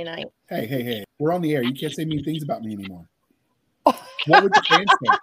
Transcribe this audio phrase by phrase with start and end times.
[0.00, 0.26] Night.
[0.48, 1.04] Hey, hey, hey!
[1.18, 1.62] We're on the air.
[1.62, 3.06] You can't say mean things about me anymore.
[3.82, 5.18] what would the fans think?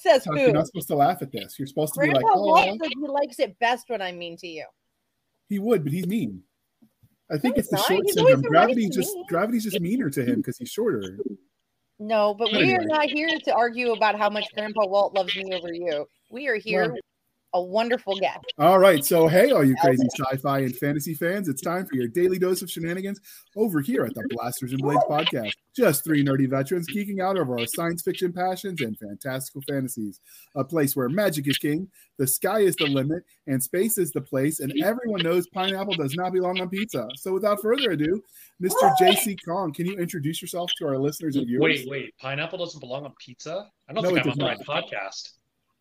[0.00, 0.38] Says who?
[0.38, 1.58] You're not supposed to laugh at this.
[1.58, 2.88] You're supposed to be like, "Oh, says uh.
[2.88, 4.66] he likes it best when I'm mean to you.
[5.48, 6.42] he would," but he's mean.
[7.30, 7.86] I think No, it's the not.
[7.86, 8.42] short He's syndrome.
[8.42, 11.18] been nice Gravity to just gravity's just meaner to him because he's shorter.
[11.98, 15.54] No, but we are not here to argue about how much Grandpa Walt loves me
[15.54, 16.06] over you.
[16.30, 16.98] We are here, Well-
[17.54, 18.44] a wonderful guest.
[18.58, 22.08] All right, so hey, all you crazy sci-fi and fantasy fans, it's time for your
[22.08, 23.20] daily dose of shenanigans
[23.56, 25.52] over here at the Blasters and Blades podcast.
[25.74, 30.20] Just three nerdy veterans geeking out over our science fiction passions and fantastical fantasies.
[30.56, 31.88] A place where magic is king,
[32.18, 34.60] the sky is the limit, and space is the place.
[34.60, 37.08] And everyone knows pineapple does not belong on pizza.
[37.16, 38.22] So, without further ado,
[38.62, 38.94] Mr.
[39.00, 41.62] JC Kang, can you introduce yourself to our listeners and viewers?
[41.62, 42.14] Wait, wait.
[42.20, 43.68] Pineapple doesn't belong on pizza?
[43.88, 45.30] I don't No, think I'm on the right podcast.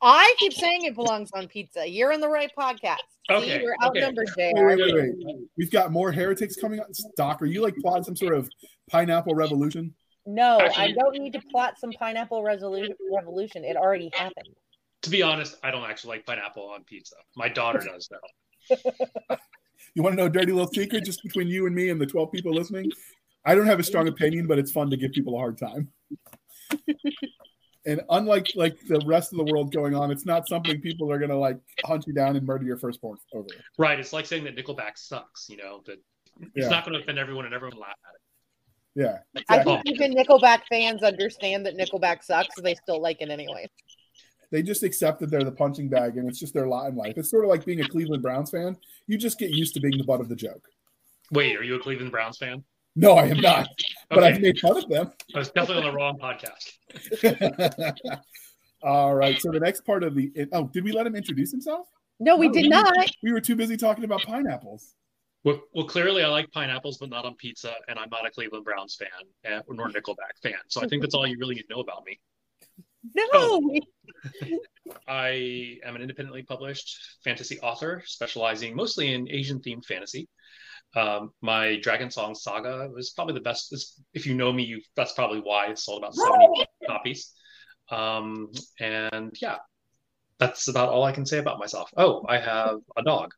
[0.04, 1.90] I keep saying it belongs on pizza.
[1.90, 2.98] You're on the right podcast.
[3.30, 4.02] See, Okay, we're okay.
[4.02, 4.66] outnumbered, Wait, JR.
[4.68, 4.94] wait, wait,
[5.24, 5.38] wait.
[5.58, 6.88] We've got more heretics coming up.
[7.16, 8.50] Doc, are you like plotting some sort of
[8.92, 9.94] pineapple revolution?
[10.26, 13.64] No, I don't need to plot some pineapple resolu- revolution.
[13.64, 14.50] It already happened.
[15.04, 17.16] To be honest, I don't actually like pineapple on pizza.
[17.36, 19.38] My daughter does, though.
[19.96, 22.06] You want to know a dirty little secret just between you and me and the
[22.06, 22.90] 12 people listening?
[23.46, 25.90] I don't have a strong opinion, but it's fun to give people a hard time.
[27.86, 31.20] and unlike like the rest of the world going on, it's not something people are
[31.20, 33.48] gonna like hunt you down and murder your firstborn over.
[33.78, 34.00] Right.
[34.00, 36.00] It's like saying that Nickelback sucks, you know, that
[36.42, 36.70] it's Yeah.
[36.70, 38.22] not going to offend everyone and everyone will laugh at it.
[39.36, 39.44] Yeah.
[39.50, 43.70] I think even Nickelback fans understand that Nickelback sucks, so they still like it anyway.
[44.52, 47.14] They just accept that they're the punching bag and it's just their lot in life.
[47.18, 48.78] It's sort of like being a Cleveland Browns fan.
[49.08, 50.68] You just get used to being the butt of the joke.
[51.32, 52.64] Wait, are you a Cleveland Browns fan?
[52.96, 53.68] No, I am not,
[54.10, 54.28] but Okay.
[54.28, 55.12] I've made fun of them.
[55.36, 57.94] I was definitely on the wrong podcast.
[58.84, 59.40] All right.
[59.42, 61.88] So the next part of the oh, did we let him introduce himself?
[62.20, 62.94] No, we No, did we- not.
[63.24, 64.94] We were too busy talking about pineapples.
[65.44, 68.64] Well, well, clearly I like pineapples, but not on pizza, and I'm not a Cleveland
[68.64, 69.10] Browns fan
[69.44, 70.54] eh, nor Nickelback fan.
[70.68, 72.20] So I think that's all you really need to know about me.
[73.14, 73.24] No.
[73.34, 73.80] Oh.
[75.08, 80.30] I am an independently published fantasy author, specializing mostly in Asian themed fantasy.
[80.96, 83.74] Um, my Dragon Song Saga was probably the best.
[83.74, 87.34] is- If you know me, you that's probably why it sold about 70 copies.
[87.90, 89.58] Um, and yeah,
[90.38, 91.90] that's about all I can say about myself.
[91.98, 93.32] Oh, I have a dog.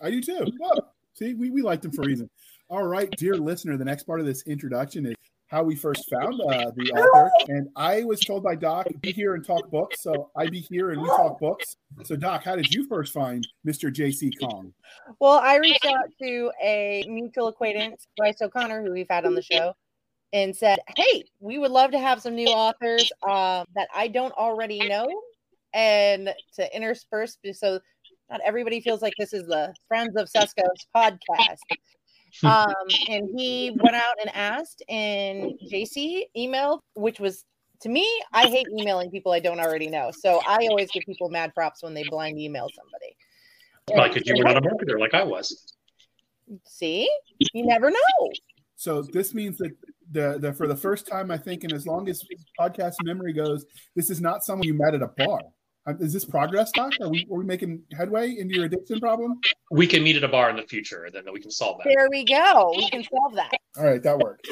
[0.00, 0.46] I do too.
[0.62, 0.80] Oh,
[1.14, 2.28] see, we, we liked him for a reason.
[2.68, 5.14] All right, dear listener, the next part of this introduction is
[5.48, 7.30] how we first found uh, the author.
[7.48, 10.02] And I was told by Doc, be here and talk books.
[10.02, 11.76] So I'd be here and we talk books.
[12.04, 13.92] So, Doc, how did you first find Mr.
[13.92, 14.30] J.C.
[14.30, 14.72] Kang?
[15.20, 19.42] Well, I reached out to a mutual acquaintance, Bryce O'Connor, who we've had on the
[19.42, 19.72] show,
[20.32, 24.34] and said, "Hey, we would love to have some new authors um, that I don't
[24.34, 25.08] already know,
[25.72, 27.80] and to intersperse so
[28.30, 31.56] not everybody feels like this is the Friends of Cisca's podcast."
[32.44, 32.66] Um,
[33.08, 37.44] and he went out and asked, and JC emailed, which was
[37.80, 40.10] to me, I hate emailing people I don't already know.
[40.12, 43.16] So I always give people mad props when they blind email somebody.
[43.94, 45.74] Like if you were not a marketer like I was.
[46.64, 47.08] See,
[47.52, 48.30] you never know.
[48.76, 49.72] So this means that
[50.10, 52.22] the, the for the first time, I think, and as long as
[52.58, 55.40] podcast memory goes, this is not someone you met at a bar.
[55.88, 56.92] Uh, Is this progress, Doc?
[57.00, 59.40] Are we, are we making headway into your addiction problem?
[59.70, 61.94] We can meet at a bar in the future, and then we can solve that.
[61.96, 62.74] There we go.
[62.76, 63.52] We can solve that.
[63.78, 64.50] All right, that works.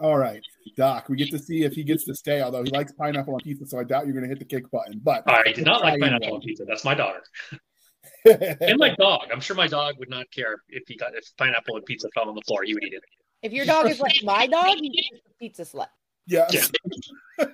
[0.00, 0.40] All right,
[0.76, 3.40] Doc, we get to see if he gets to stay, although he likes pineapple on
[3.40, 5.00] pizza, so I doubt you're going to hit the kick button.
[5.02, 6.64] But I did not like pineapple on pizza.
[6.64, 7.22] That's my daughter.
[8.24, 9.28] And my dog.
[9.32, 12.28] I'm sure my dog would not care if he got if pineapple and pizza fell
[12.28, 12.62] on the floor.
[12.64, 13.02] He would eat it.
[13.42, 15.88] If your dog is like my dog, he's just a pizza slut.
[16.26, 16.70] yes.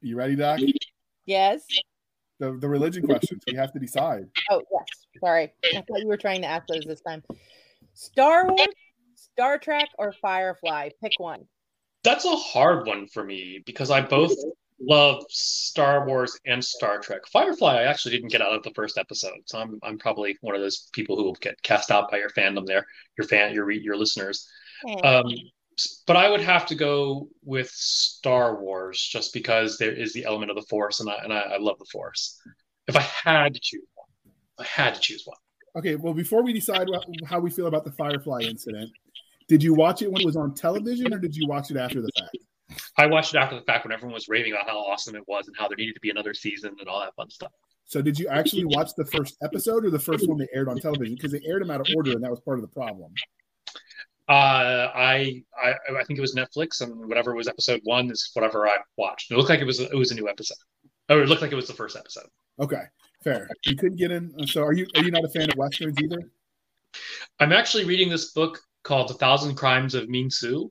[0.00, 0.60] you ready, Doc?
[1.24, 1.64] Yes.
[2.42, 3.40] The, the religion questions.
[3.46, 4.26] We have to decide.
[4.50, 4.86] Oh, yes.
[5.20, 5.52] Sorry.
[5.64, 7.22] I thought you were trying to ask those this time.
[7.94, 8.66] Star Wars,
[9.14, 10.88] Star Trek, or Firefly?
[11.00, 11.44] Pick one.
[12.02, 14.32] That's a hard one for me because I both
[14.80, 17.20] love Star Wars and Star Trek.
[17.32, 20.56] Firefly, I actually didn't get out of the first episode, so I'm I'm probably one
[20.56, 22.84] of those people who will get cast out by your fandom there,
[23.16, 24.48] your fan, your your listeners.
[25.04, 25.26] Um,
[26.06, 30.50] but I would have to go with Star Wars just because there is the element
[30.50, 32.40] of the Force, and I and I, I love the Force.
[32.88, 35.38] If I had to choose one, I had to choose one.
[35.76, 36.88] Okay, well, before we decide
[37.26, 38.90] how we feel about the Firefly incident,
[39.48, 42.02] did you watch it when it was on television or did you watch it after
[42.02, 42.36] the fact?
[42.98, 45.46] I watched it after the fact when everyone was raving about how awesome it was
[45.46, 47.52] and how there needed to be another season and all that fun stuff.
[47.84, 50.78] So, did you actually watch the first episode or the first one they aired on
[50.78, 51.14] television?
[51.14, 53.12] Because they aired them out of order, and that was part of the problem.
[54.28, 58.68] Uh, I, I I think it was Netflix, and whatever was episode one is whatever
[58.68, 59.30] I watched.
[59.30, 60.58] It looked like it was it was a new episode.
[61.08, 62.26] Oh, it looked like it was the first episode.
[62.60, 62.82] Okay,
[63.24, 63.48] fair.
[63.66, 64.32] You couldn't get in.
[64.46, 66.20] So, are you are you not a fan of westerns either?
[67.40, 70.70] I'm actually reading this book called The Thousand Crimes of Ming Tsu,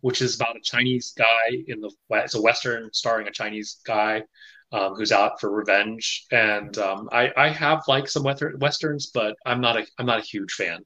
[0.00, 4.22] which is about a Chinese guy in the it's a western starring a Chinese guy
[4.72, 6.26] um, who's out for revenge.
[6.30, 10.22] And um, I, I have like some westerns, but I'm not a I'm not a
[10.22, 10.84] huge fan.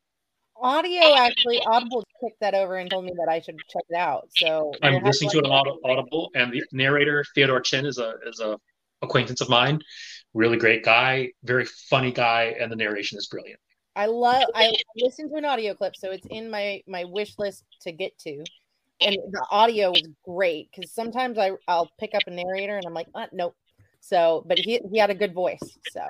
[0.60, 4.28] Audio actually, Audible picked that over and told me that I should check it out.
[4.36, 8.40] So I'm listening to it on Audible, and the narrator Theodore Chin is a is
[8.40, 8.58] a
[9.02, 9.80] acquaintance of mine.
[10.34, 13.60] Really great guy, very funny guy, and the narration is brilliant.
[13.96, 14.44] I love.
[14.54, 18.16] I listened to an audio clip, so it's in my my wish list to get
[18.20, 18.44] to
[19.00, 22.94] and the audio was great because sometimes I I'll pick up a narrator and I'm
[22.94, 23.56] like, uh, nope,
[24.00, 25.78] so, but he he had a good voice.
[25.90, 26.02] So,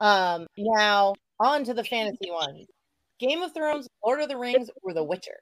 [0.00, 2.66] um, now on to the fantasy ones:
[3.20, 5.38] Game of Thrones, Lord of the Rings, or The Witcher.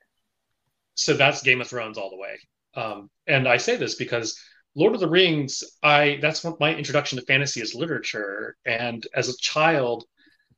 [0.94, 2.38] So that's Game of Thrones all the way.
[2.74, 4.38] Um, and I say this because
[4.74, 8.56] Lord of the Rings, I that's what my introduction to fantasy is literature.
[8.66, 10.04] And as a child,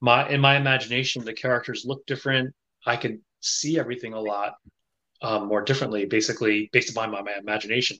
[0.00, 2.55] my in my imagination, the characters look different.
[2.87, 4.55] I could see everything a lot
[5.22, 7.99] um, more differently, basically based upon my, my imagination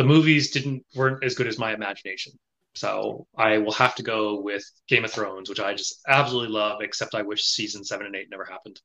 [0.00, 2.32] the movies didn't weren't as good as my imagination.
[2.74, 6.80] So I will have to go with Game of Thrones, which I just absolutely love,
[6.82, 8.80] except I wish season seven and eight never happened.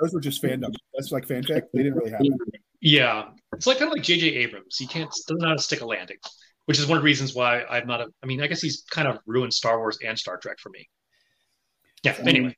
[0.00, 0.74] Those were just fandom.
[0.94, 1.62] That's like fanfic.
[1.72, 2.38] They didn't really happen.
[2.80, 3.28] Yeah.
[3.54, 4.26] It's like kind of like J.J.
[4.28, 4.76] Abrams.
[4.76, 6.16] He can't doesn't know how to stick a landing,
[6.66, 8.84] which is one of the reasons why I'm not a I mean, I guess he's
[8.90, 10.88] kind of ruined Star Wars and Star Trek for me.
[12.02, 12.16] Yeah.
[12.26, 12.54] Anyway,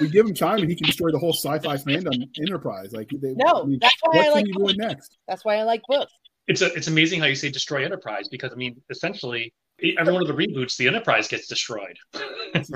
[0.00, 2.92] we give him time, and he can destroy the whole sci-fi fandom enterprise.
[2.94, 4.46] Like, they, no, I mean, that's why I like.
[4.54, 5.18] What next?
[5.28, 6.12] That's why I like books
[6.46, 9.52] it's a, it's amazing how you say destroy Enterprise because I mean essentially
[9.98, 11.98] every one of the reboots the Enterprise gets destroyed,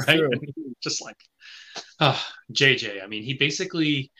[0.06, 0.20] right?
[0.82, 1.16] Just like
[1.98, 3.02] uh, ah, JJ.
[3.02, 4.10] I mean he basically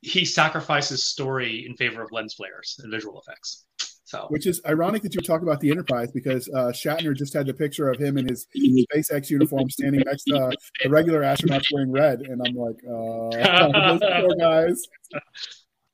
[0.00, 3.64] he sacrifices story in favor of lens flares and visual effects.
[4.06, 7.46] So, which is ironic that you talk about the Enterprise because uh, Shatner just had
[7.46, 10.50] the picture of him in his SpaceX uniform standing next to uh,
[10.82, 14.82] the regular astronauts wearing red, and I'm like, uh, those guys.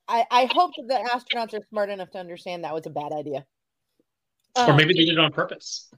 [0.08, 3.12] I, I hope that the astronauts are smart enough to understand that was a bad
[3.12, 3.46] idea.
[4.56, 5.90] Or maybe they did it on purpose.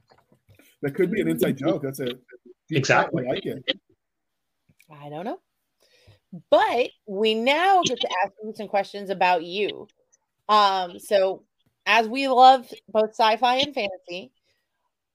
[0.81, 1.81] That could be an inside joke.
[1.83, 2.15] That's a
[2.69, 3.63] exactly like it.
[4.91, 5.39] I don't know.
[6.49, 9.87] But we now get to ask you some questions about you.
[10.49, 11.43] Um, so
[11.85, 14.31] as we love both sci-fi and fantasy,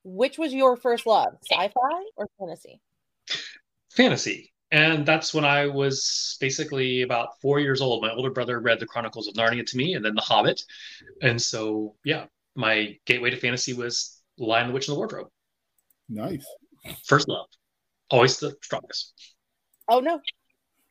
[0.05, 2.81] which was your first love, sci-fi or fantasy?
[3.90, 8.02] Fantasy and that's when I was basically about four years old.
[8.02, 10.62] My older brother read the Chronicles of Narnia to me, and then The Hobbit,
[11.23, 12.26] and so yeah,
[12.58, 15.28] my gateway to fantasy was Lion, the Witch, and the Wardrobe.
[16.08, 16.44] Nice.
[17.06, 17.46] First love,
[18.10, 19.14] always the strongest.
[19.88, 20.16] Oh no,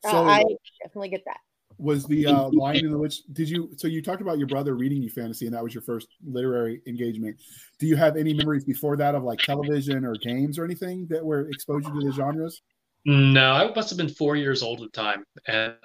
[0.05, 0.43] uh, so, uh, I
[0.81, 1.37] definitely get that.
[1.77, 3.21] Was the uh, Lion and the Witch?
[3.33, 3.69] Did you?
[3.75, 6.81] So you talked about your brother reading you fantasy, and that was your first literary
[6.87, 7.35] engagement.
[7.79, 11.23] Do you have any memories before that of like television or games or anything that
[11.23, 12.61] were exposed to the genres?
[13.05, 15.75] No, I must have been four years old at the time, and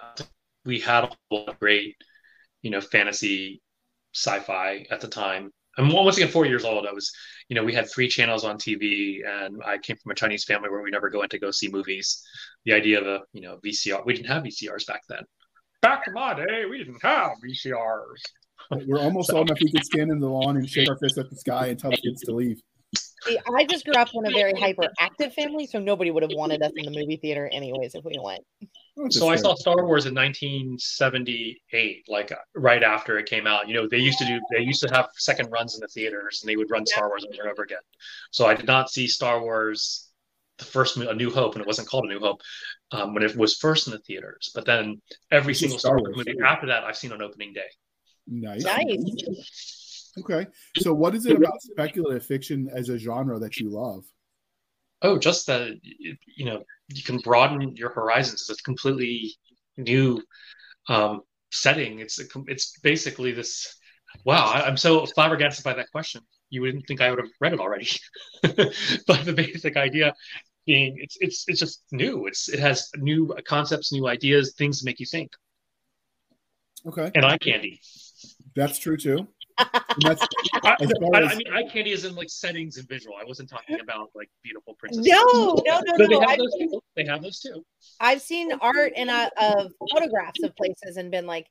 [0.64, 1.96] we had a lot of great,
[2.62, 3.60] you know, fantasy,
[4.14, 5.50] sci-fi at the time.
[5.78, 6.86] I'm once again four years old.
[6.86, 7.12] I was,
[7.48, 10.68] you know, we had three channels on TV, and I came from a Chinese family
[10.68, 12.22] where we never go in to go see movies.
[12.64, 14.04] The idea of a, you know, VCR.
[14.04, 15.24] We didn't have VCRs back then.
[15.80, 18.86] Back in my day, we didn't have VCRs.
[18.86, 19.38] We're almost so.
[19.38, 21.68] old enough we could stand in the lawn and shake our fists at the sky
[21.68, 22.60] and tell the kids to leave.
[23.24, 26.62] See, I just grew up in a very hyperactive family, so nobody would have wanted
[26.62, 28.42] us in the movie theater anyways if we went.
[29.10, 33.68] So I saw Star Wars in 1978, like right after it came out.
[33.68, 36.42] You know, they used to do they used to have second runs in the theaters,
[36.42, 37.80] and they would run Star Wars over and over again.
[38.30, 40.10] So I did not see Star Wars,
[40.58, 42.42] the first A New Hope, and it wasn't called A New Hope
[42.90, 44.50] um, when it was first in the theaters.
[44.54, 45.00] But then
[45.30, 47.70] every single Star Wars movie after that, I've seen on opening day.
[48.26, 48.64] Nice.
[48.64, 49.81] Nice.
[50.18, 50.46] Okay.
[50.78, 54.04] So, what is it about speculative fiction as a genre that you love?
[55.00, 58.48] Oh, just that you know you can broaden your horizons.
[58.48, 59.34] It's a completely
[59.76, 60.22] new
[60.88, 62.00] um, setting.
[62.00, 63.76] It's a, it's basically this.
[64.26, 66.20] Wow, I'm so flabbergasted by that question.
[66.50, 67.88] You wouldn't think I would have read it already,
[68.42, 70.14] but the basic idea
[70.66, 72.26] being it's it's it's just new.
[72.26, 75.32] It's it has new concepts, new ideas, things to make you think.
[76.86, 77.10] Okay.
[77.14, 77.80] And eye candy.
[78.54, 79.26] That's true too.
[80.04, 80.16] I,
[80.64, 83.16] I, I, mean, eye candy is in like settings and visual.
[83.20, 85.06] I wasn't talking about like beautiful princesses.
[85.06, 86.20] No, no, no, no.
[86.20, 86.80] They have, those too.
[86.96, 87.64] they have those too.
[88.00, 91.46] I've seen art and uh, of photographs of places and been like,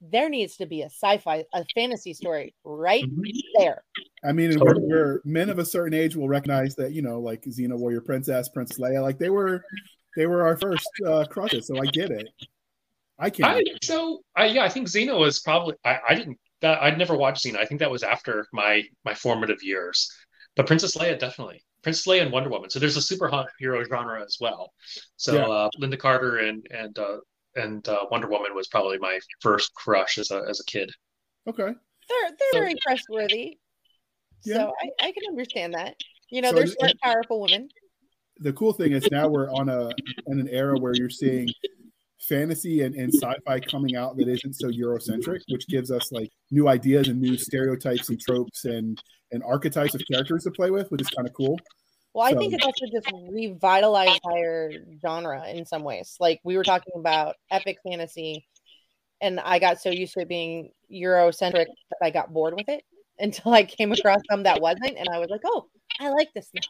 [0.00, 3.30] there needs to be a sci-fi, a fantasy story right mm-hmm.
[3.58, 3.82] there.
[4.24, 4.86] I mean, totally.
[4.86, 8.00] we're, we're, men of a certain age will recognize that you know, like Xena Warrior
[8.00, 9.62] Princess, Princess Leia, like they were,
[10.16, 11.66] they were our first uh, crushes.
[11.66, 12.28] So I get it.
[13.18, 13.56] I can't.
[13.56, 15.74] I, so I, yeah, I think Xena was probably.
[15.84, 17.58] I, I didn't that I'd never watched Xena.
[17.58, 20.10] I think that was after my my formative years.
[20.56, 21.62] But Princess Leia definitely.
[21.82, 22.70] Princess Leia and Wonder Woman.
[22.70, 24.72] So there's a superhero genre as well.
[25.16, 25.46] So yeah.
[25.48, 27.18] uh, Lynda Carter and and uh,
[27.56, 30.90] and uh, Wonder Woman was probably my first crush as a as a kid.
[31.48, 31.62] Okay.
[32.08, 33.58] They're they're very trustworthy.
[34.44, 34.56] Yeah.
[34.56, 35.94] So I, I can understand that.
[36.30, 37.68] You know, So they're is- smart, powerful women.
[38.42, 39.90] The cool thing is now we're on a
[40.26, 41.48] in an era where you're seeing
[42.20, 46.68] fantasy and, and sci-fi coming out that isn't so Eurocentric, which gives us like new
[46.68, 51.00] ideas and new stereotypes and tropes and and archetypes of characters to play with, which
[51.00, 51.58] is kind of cool.
[52.12, 56.16] Well, I So- think it also just revitalized our genre in some ways.
[56.18, 58.46] Like we were talking about epic fantasy,
[59.20, 62.82] and I got so used to it being Eurocentric that I got bored with it
[63.18, 65.68] until I came across some that wasn't, and I was like, "Oh,
[66.00, 66.62] I like this now."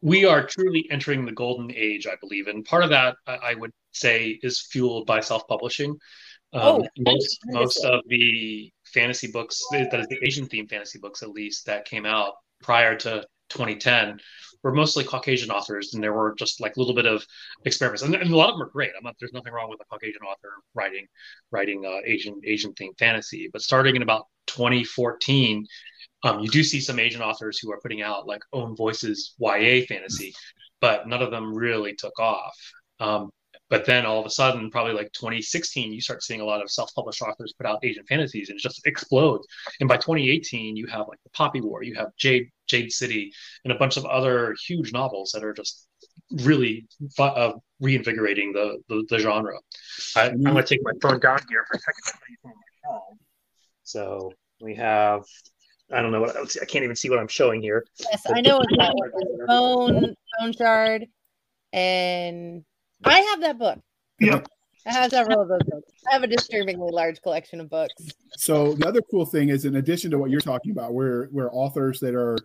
[0.00, 3.54] we are truly entering the golden age, I believe, and part of that I, I
[3.54, 5.90] would say is fueled by self-publishing.
[5.90, 5.98] Um,
[6.52, 11.30] Oh, most most of the fantasy books, that is the Asian themed fantasy books at
[11.30, 14.18] least, that came out prior to 2010
[14.62, 17.24] were mostly Caucasian authors, and there were just like a little bit of
[17.64, 18.90] experiments, and, and a lot of them are great.
[18.96, 21.06] I'm not, there's nothing wrong with a Caucasian author writing
[21.50, 25.66] writing uh, Asian Asian themed fantasy, but starting in about 2014,
[26.24, 29.84] um, you do see some Asian authors who are putting out like own voices YA
[29.88, 30.34] fantasy,
[30.80, 32.56] but none of them really took off.
[32.98, 33.30] Um,
[33.68, 36.70] but then all of a sudden, probably like 2016, you start seeing a lot of
[36.70, 39.46] self-published authors put out Asian fantasies, and it just explodes.
[39.80, 43.32] And by 2018, you have like the Poppy War, you have Jade Jade City,
[43.64, 45.86] and a bunch of other huge novels that are just
[46.30, 46.86] really
[47.18, 49.58] uh, reinvigorating the, the the genre.
[50.14, 52.18] I, I'm going to take my phone down here for a second.
[52.42, 53.18] phone.
[53.82, 55.22] So we have.
[55.92, 57.84] I don't know what I can't even see what I'm showing here.
[58.00, 59.10] Yes, I know it's that one.
[59.14, 61.06] It's Bone Bone Shard,
[61.72, 62.64] and
[63.04, 63.78] I have that book.
[64.20, 64.48] Yep.
[64.86, 65.92] I have several of those books.
[66.08, 67.94] I have a disturbingly large collection of books.
[68.36, 71.50] So the other cool thing is, in addition to what you're talking about, where where
[71.52, 72.36] authors that are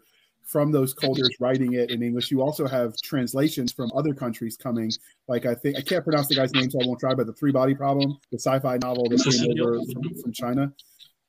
[0.43, 4.91] from those cultures writing it in English, you also have translations from other countries coming.
[5.27, 7.13] Like I think I can't pronounce the guy's name, so I won't try.
[7.13, 10.74] But the Three Body Problem, the sci-fi novel that came over from, from China,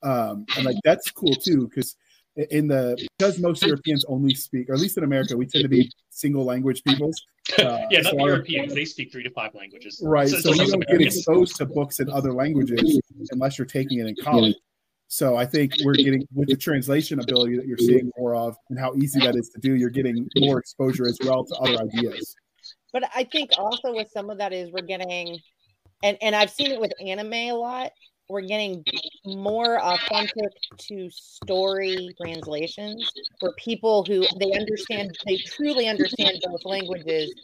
[0.02, 1.94] um, and like that's cool too because
[2.36, 5.68] in the because most Europeans only speak, or at least in America, we tend to
[5.68, 7.20] be single language peoples.
[7.58, 8.72] Uh, yeah, not so the our- Europeans.
[8.72, 10.00] They speak three to five languages.
[10.00, 10.28] Right.
[10.28, 13.00] So, So, it's you don't get exposed to books in other languages
[13.32, 14.54] unless you're taking it in college.
[15.08, 18.78] So I think we're getting with the translation ability that you're seeing more of and
[18.78, 22.34] how easy that is to do, you're getting more exposure as well to other ideas.
[22.92, 25.38] But I think also with some of that is we're getting,
[26.02, 27.90] and and I've seen it with anime a lot.
[28.28, 28.84] We're getting
[29.26, 30.52] more authentic
[30.88, 33.10] to story translations,
[33.40, 37.34] for people who they understand, they truly understand both languages,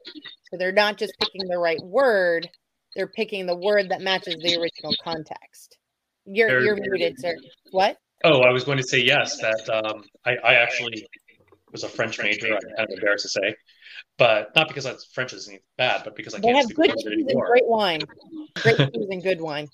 [0.50, 2.48] so they're not just picking the right word;
[2.96, 5.76] they're picking the word that matches the original context.
[6.24, 7.36] You're Very you're muted, sir.
[7.70, 7.98] What?
[8.24, 9.38] Oh, I was going to say yes.
[9.38, 11.06] That um, I, I actually
[11.72, 12.54] was a French major.
[12.54, 13.54] I'm kind of embarrassed to say,
[14.16, 16.90] but not because that's French isn't bad, but because I They can't have speak good
[16.90, 18.00] French cheese and great wine.
[18.62, 19.68] Great cheese and good wine.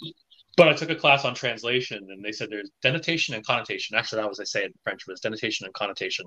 [0.56, 3.96] But I took a class on translation, and they said there's denotation and connotation.
[3.96, 6.26] Actually, that was I say in French was denotation and connotation.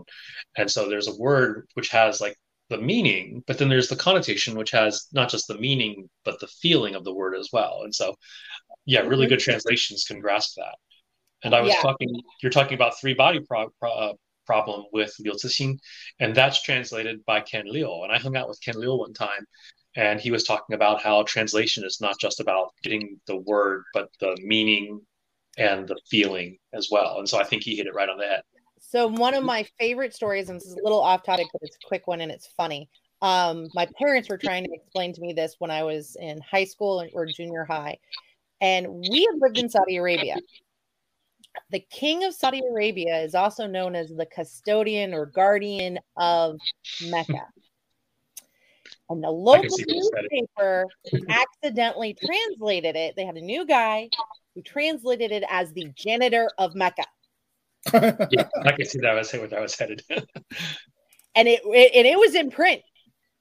[0.57, 2.35] And so there's a word which has like
[2.69, 6.47] the meaning, but then there's the connotation which has not just the meaning but the
[6.47, 7.81] feeling of the word as well.
[7.83, 8.15] And so,
[8.85, 10.75] yeah, really good translations can grasp that.
[11.43, 11.81] And I was Yeah.
[11.81, 12.09] talking,
[12.41, 14.13] you're talking about three body pro- pro- uh,
[14.45, 15.77] problem with Liu Cixin,
[16.19, 18.03] and that's translated by Ken Liu.
[18.03, 19.45] And I hung out with Ken Liu one time,
[19.97, 24.09] and he was talking about how translation is not just about getting the word, but
[24.19, 25.01] the meaning
[25.57, 27.17] and the feeling as well.
[27.17, 28.41] And so I think he hit it right on the head.
[28.79, 31.75] So one of my favorite stories, and this is a little off topic, but it's
[31.83, 32.87] a quick one and it's funny.
[33.23, 36.65] Um, my parents were trying to explain to me this when I was in high
[36.65, 37.97] school or junior high,
[38.61, 40.35] and we have lived in Saudi Arabia.
[41.71, 46.59] The king of Saudi Arabia is also known as the custodian or guardian of
[47.09, 47.47] Mecca.
[49.09, 50.25] And the local see what you said.
[50.31, 50.85] newspaper
[51.29, 53.15] accidentally translated it.
[53.15, 54.09] They had a new guy
[54.53, 57.03] who translated it as the janitor of Mecca.
[58.31, 59.11] Yeah, I can see that.
[59.11, 60.03] I was where that was headed.
[60.09, 62.81] and it, it and it was in print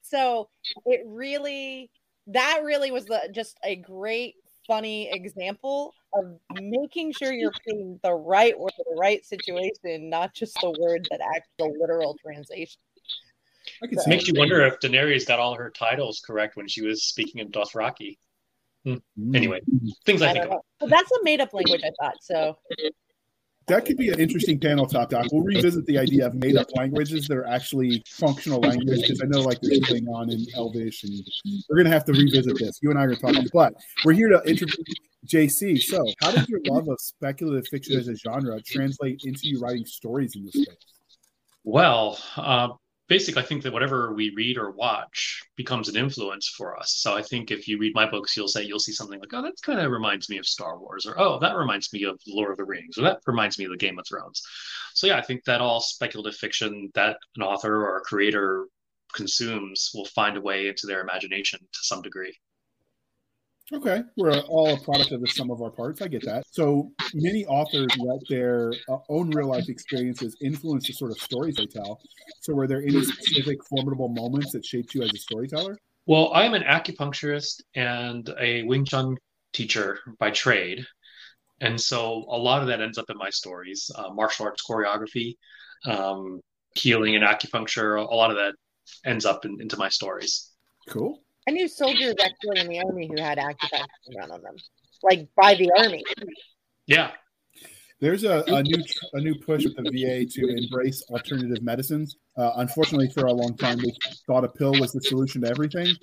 [0.01, 0.47] so
[0.85, 1.89] it really
[2.27, 4.35] that really was the just a great
[4.67, 10.53] funny example of making sure you're putting the right word the right situation not just
[10.61, 12.86] the word that acts the literal translation I can
[13.81, 17.03] It see makes you wonder if Daenerys got all her titles correct when she was
[17.03, 18.17] speaking in Dothraki.
[18.85, 19.01] Mm.
[19.35, 19.59] Anyway,
[20.05, 20.65] things I I think don't about.
[20.79, 22.57] But that's a made-up language i thought so
[23.67, 25.25] That could be an interesting panel top doc.
[25.29, 29.25] We'll revisit the idea of made up languages that are actually functional language because I
[29.25, 31.13] know like there's Klingon and Elvish, and
[31.69, 32.79] we're gonna have to revisit this.
[32.81, 33.73] You and I are talking, but
[34.05, 34.83] we're here to interview
[35.25, 35.81] JC.
[35.81, 39.85] So, how does your love of speculative fiction as a genre translate into you writing
[39.85, 40.77] stories in this space?
[41.65, 42.69] Well, uh,
[43.07, 46.93] basically, I think that whatever we read or watch becomes an influence for us.
[46.97, 49.41] So I think if you read my books, you'll say you'll see something like, "Oh,
[49.41, 52.51] that kind of reminds me of Star Wars," or "Oh, that reminds me of Lord
[52.51, 54.41] of the Rings," or "That reminds me of the Game of Thrones."
[54.93, 58.67] So yeah, I think that all speculative fiction that an author or a creator
[59.13, 62.37] consumes will find a way into their imagination to some degree.
[63.73, 66.01] Okay, we're all a product of the sum of our parts.
[66.01, 66.43] I get that.
[66.49, 71.55] So many authors let their uh, own real life experiences influence the sort of stories
[71.55, 71.99] they tell.
[72.39, 75.77] So, were there any specific formidable moments that shaped you as a storyteller?
[76.05, 79.17] Well, I am an acupuncturist and a Wing Chun
[79.51, 80.85] teacher by trade.
[81.59, 85.35] And so a lot of that ends up in my stories uh, martial arts choreography,
[85.85, 86.39] um,
[86.75, 87.99] healing, and acupuncture.
[87.99, 88.53] A lot of that
[89.05, 90.51] ends up in, into my stories.
[90.87, 91.19] Cool.
[91.47, 93.85] I knew soldiers actually in the army who had acupuncture
[94.17, 94.55] run on them,
[95.01, 96.03] like by the army.
[96.87, 97.11] Yeah.
[97.99, 102.15] There's a, a new a new push with the VA to embrace alternative medicines.
[102.37, 103.91] Uh, unfortunately, for a long time, they
[104.27, 105.95] thought a pill was the solution to everything,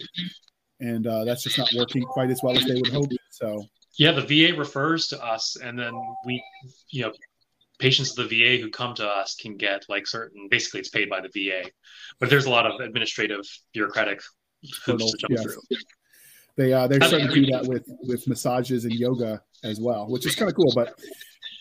[0.80, 3.10] and uh, that's just not working quite as well as they would hope.
[3.30, 3.64] So,
[3.96, 5.92] yeah, the VA refers to us, and then
[6.26, 6.42] we,
[6.90, 7.12] you know,
[7.78, 10.48] patients of the VA who come to us can get like certain.
[10.50, 11.70] Basically, it's paid by the VA,
[12.18, 14.20] but there's a lot of administrative, bureaucratic
[14.84, 15.42] hoops to jump yes.
[15.42, 15.78] through.
[16.56, 20.26] They uh, they're starting to do that with with massages and yoga as well, which
[20.26, 20.72] is kind of cool.
[20.74, 20.98] But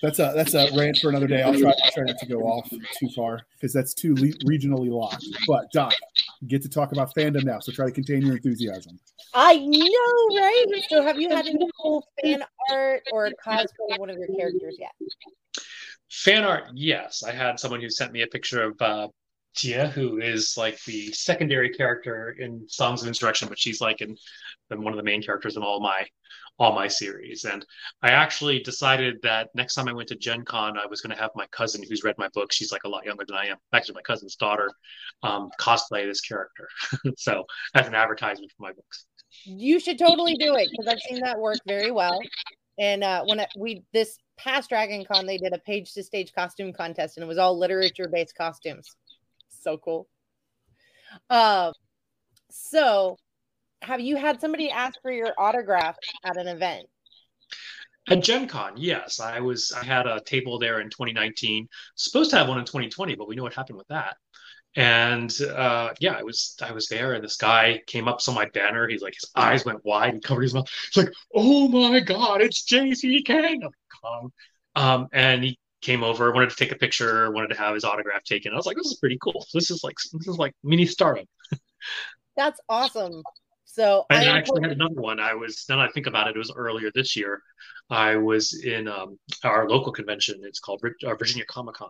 [0.04, 1.42] that's a that's a rant for another day.
[1.42, 4.90] I'll try I'll try not to go off too far because that's too le- regionally
[4.90, 5.26] locked.
[5.48, 5.94] But Doc,
[6.48, 9.00] get to talk about fandom now, so try to contain your enthusiasm.
[9.34, 10.66] I know, right?
[10.90, 14.78] So, have you had any cool fan art or cosplay of one of your characters
[14.78, 14.92] yet?
[16.10, 17.24] Fan art, yes.
[17.24, 19.08] I had someone who sent me a picture of uh,
[19.56, 24.16] Tia, who is like the secondary character in Songs of Insurrection, but she's like in,
[24.72, 26.06] in one of the main characters in all my
[26.60, 27.46] all my series.
[27.46, 27.66] And
[28.02, 31.22] I actually decided that next time I went to Gen Con, I was going to
[31.22, 33.58] have my cousin, who's read my book, she's like a lot younger than I am,
[33.74, 34.70] actually my cousin's daughter,
[35.24, 36.68] um, cosplay this character.
[37.18, 39.06] so as an advertisement for my books.
[39.46, 42.20] You should totally do it because I've seen that work very well.
[42.80, 46.74] And uh, when we this past Dragon Con, they did a page to stage costume
[46.74, 48.90] contest, and it was all literature based costumes.
[49.64, 50.08] So cool.
[51.30, 51.72] Uh,
[52.52, 53.18] so,
[53.82, 55.96] have you had somebody ask for your autograph
[56.26, 56.86] at an event?
[58.10, 59.22] At Gen Con, yes.
[59.22, 61.68] I was I had a table there in 2019.
[61.96, 64.18] Supposed to have one in 2020, but we know what happened with that.
[64.76, 68.48] And uh, yeah, I was I was there, and this guy came up, saw my
[68.54, 68.88] banner.
[68.88, 70.68] He's like, his eyes went wide, he covered his mouth.
[70.92, 73.62] He's like, "Oh my god, it's JC Kang!"
[74.76, 78.24] Um, and he came over, wanted to take a picture, wanted to have his autograph
[78.24, 78.54] taken.
[78.54, 79.46] I was like, "This is pretty cool.
[79.54, 81.26] This is like this is like mini stardom."
[82.36, 83.22] That's awesome.
[83.74, 85.20] So I, I actually had another one.
[85.20, 87.42] I was now that I think about it, it was earlier this year.
[87.90, 90.42] I was in um, our local convention.
[90.44, 91.90] It's called uh, Virginia Comic Con,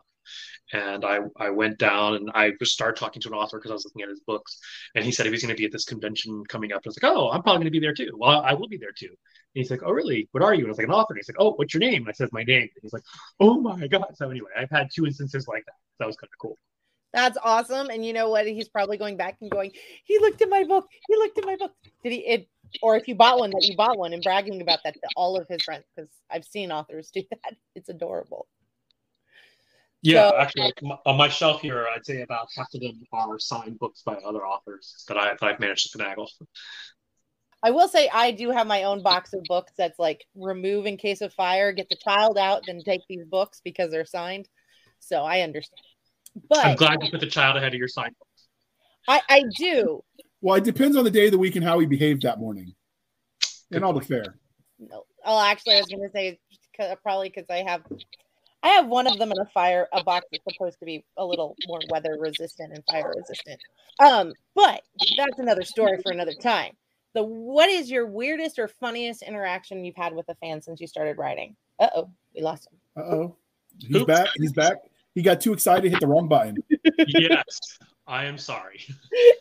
[0.71, 3.73] and I I went down and I just started talking to an author because I
[3.73, 4.59] was looking at his books,
[4.95, 6.83] and he said he was going to be at this convention coming up.
[6.85, 8.15] I was like, oh, I'm probably going to be there too.
[8.17, 9.09] Well, I will be there too.
[9.09, 9.15] And
[9.61, 10.29] he's like, oh, really?
[10.31, 10.61] What are you?
[10.61, 11.15] And I was like, an author.
[11.15, 12.03] And he's like, oh, what's your name?
[12.03, 12.61] And I said my name.
[12.61, 13.03] And he's like,
[13.41, 14.15] oh my god.
[14.15, 15.75] So anyway, I've had two instances like that.
[15.99, 16.57] That was kind of cool.
[17.13, 17.89] That's awesome.
[17.89, 18.47] And you know what?
[18.47, 19.71] He's probably going back and going,
[20.03, 20.87] he looked at my book.
[21.07, 21.71] He looked at my book.
[22.03, 22.19] Did he?
[22.19, 22.49] It,
[22.81, 25.37] or if you bought one, that you bought one and bragging about that to all
[25.37, 27.55] of his friends because I've seen authors do that.
[27.75, 28.47] It's adorable.
[30.01, 30.73] Yeah, so, actually,
[31.05, 34.45] on my shelf here, I'd say about half of them are signed books by other
[34.45, 36.27] authors that, I, that I've managed to finagle.
[37.63, 40.97] I will say I do have my own box of books that's like remove in
[40.97, 44.49] case of fire, get the child out, then take these books because they're signed.
[44.99, 45.79] So I understand.
[46.49, 48.11] But I'm glad you put the child ahead of your sign.
[49.07, 50.03] I, I do.
[50.41, 52.73] Well, it depends on the day of the week and how he behaved that morning.
[53.71, 54.35] Good and all the fair.
[54.79, 55.05] No.
[55.25, 56.39] Oh, actually, I was going to say
[57.01, 57.83] probably because I have
[58.63, 61.25] I have one of them in a fire a box that's supposed to be a
[61.25, 63.59] little more weather resistant and fire resistant.
[63.99, 64.81] Um, but
[65.17, 66.71] that's another story for another time.
[67.13, 70.87] The what is your weirdest or funniest interaction you've had with a fan since you
[70.87, 71.55] started writing?
[71.79, 72.79] Uh oh, we lost him.
[72.97, 73.35] Uh oh,
[73.79, 74.05] he's Oops.
[74.05, 74.27] back.
[74.37, 74.77] He's back.
[75.15, 76.57] He got too excited, to hit the wrong button.
[77.07, 78.81] yes, I am sorry.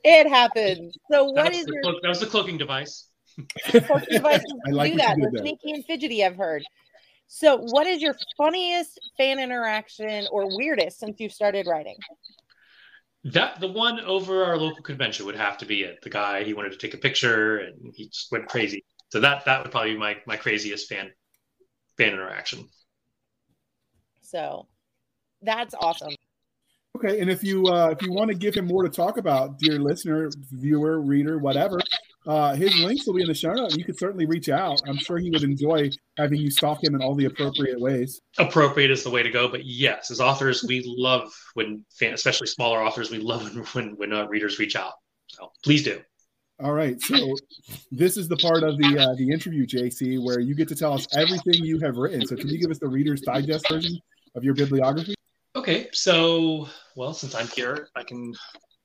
[0.05, 0.95] It happened.
[1.11, 3.09] So what that is your clo- that was the cloaking device.
[3.71, 5.17] cloaking device I like do that.
[5.19, 6.25] They're sneaky and fidgety.
[6.25, 6.63] I've heard.
[7.27, 11.97] So, what is your funniest fan interaction or weirdest since you started writing?
[13.25, 16.03] That the one over our local convention would have to be it.
[16.03, 18.85] The guy he wanted to take a picture and he just went crazy.
[19.09, 21.11] So that that would probably be my my craziest fan
[21.97, 22.69] fan interaction.
[24.21, 24.67] So
[25.43, 26.15] that's awesome.
[26.97, 29.59] Okay, and if you uh, if you want to give him more to talk about,
[29.59, 31.81] dear listener, viewer, reader, whatever,
[32.25, 33.77] Uh, his links will be in the show note.
[33.77, 34.81] You could certainly reach out.
[34.87, 38.21] I'm sure he would enjoy having you stalk him in all the appropriate ways.
[38.39, 42.47] Appropriate is the way to go, but yes, as authors, we love when, fan, especially
[42.47, 44.93] smaller authors, we love when when, when uh, readers reach out.
[45.27, 46.01] So please do.
[46.63, 47.35] All right, so
[47.91, 50.93] this is the part of the uh, the interview, JC, where you get to tell
[50.93, 52.25] us everything you have written.
[52.25, 53.99] So can you give us the Reader's Digest version
[54.37, 55.15] of your bibliography?
[55.63, 58.35] Okay, so well, since I'm here, I can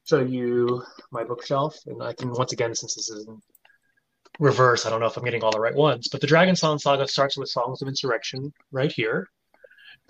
[0.08, 3.42] show you my bookshelf, and I can once again, since this is in
[4.40, 6.78] reverse, I don't know if I'm getting all the right ones, but the Dragon Song
[6.78, 9.28] Saga starts with Songs of Insurrection right here,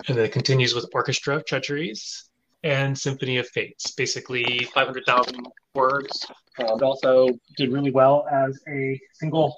[0.08, 2.28] and then it continues with Orchestra of Treacheries
[2.62, 6.26] and Symphony of Fates, basically 500,000 words.
[6.58, 9.56] Uh, it also did really well as a single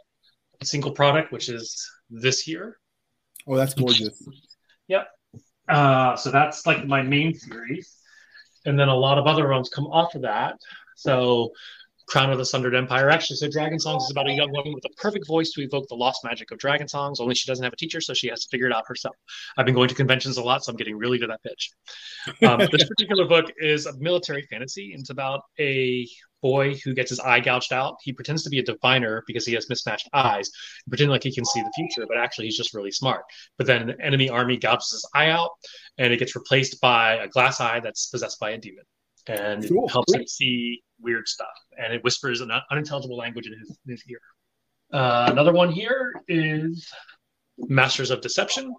[0.63, 2.79] single product, which is this here.
[3.49, 4.29] Oh, that's gorgeous.
[4.87, 5.09] Yep.
[5.71, 7.97] Uh, so that's like my main series
[8.67, 10.57] and then a lot of other ones come off of that.
[10.97, 11.53] So
[12.11, 13.09] Crown of the Sundered Empire.
[13.09, 15.87] Actually, so Dragon Songs is about a young woman with a perfect voice to evoke
[15.89, 18.45] the lost magic of Dragon Songs, only she doesn't have a teacher, so she has
[18.45, 19.15] to figure it out herself.
[19.57, 21.71] I've been going to conventions a lot, so I'm getting really to that pitch.
[22.43, 24.93] Um, this particular book is a military fantasy.
[24.93, 26.09] It's about a
[26.43, 27.97] boy who gets his eye gouged out.
[28.03, 30.51] He pretends to be a diviner because he has mismatched eyes,
[30.89, 33.23] pretending like he can see the future, but actually he's just really smart.
[33.59, 35.51] But then an enemy army gouges his eye out,
[35.99, 38.85] and it gets replaced by a glass eye that's possessed by a demon
[39.27, 39.89] and cool.
[39.89, 41.49] helps him see weird stuff.
[41.79, 44.21] And it whispers an unintelligible language in his, in his ear.
[44.93, 46.89] Uh, another one here is
[47.59, 48.75] Masters of Deception.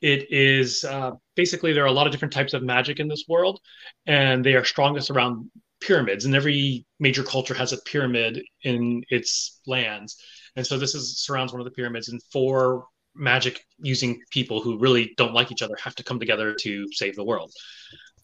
[0.00, 3.24] It is uh, basically there are a lot of different types of magic in this
[3.28, 3.60] world,
[4.06, 6.24] and they are strongest around pyramids.
[6.24, 10.16] And every major culture has a pyramid in its lands.
[10.56, 14.78] And so this is surrounds one of the pyramids, and four magic using people who
[14.78, 17.52] really don't like each other have to come together to save the world.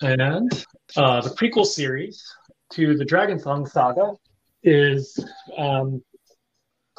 [0.00, 0.50] And
[0.96, 2.24] uh, the prequel series
[2.72, 4.14] to the Dragon Song saga
[4.62, 5.18] is
[5.56, 6.02] um,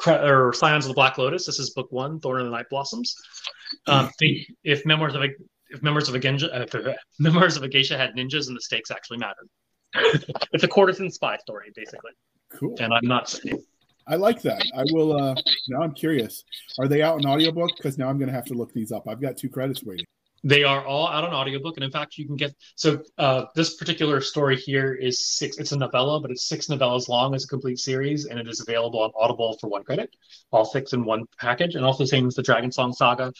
[0.06, 1.46] or Scions of the Black Lotus.
[1.46, 3.14] This is book one, Thorn and the Night Blossoms.
[3.86, 5.28] Um, think if memoirs of a
[5.70, 8.90] if members of a Genja, uh, members of a geisha had ninjas and the stakes
[8.90, 9.48] actually mattered.
[10.52, 12.12] it's a courtesan spy story, basically.
[12.50, 12.76] Cool.
[12.80, 13.62] And I'm not saying.
[14.06, 14.62] I like that.
[14.74, 15.16] I will.
[15.16, 15.34] uh
[15.68, 16.44] Now I'm curious.
[16.78, 17.76] Are they out in audiobook?
[17.76, 19.08] Because now I'm going to have to look these up.
[19.08, 20.06] I've got two credits waiting.
[20.44, 23.76] They are all out on audiobook, and in fact, you can get so uh, this
[23.76, 25.56] particular story here is six.
[25.58, 28.60] It's a novella, but it's six novellas long as a complete series, and it is
[28.60, 30.10] available on Audible for one credit,
[30.50, 31.76] all six in one package.
[31.76, 33.32] And also, same as the Dragon Song Saga,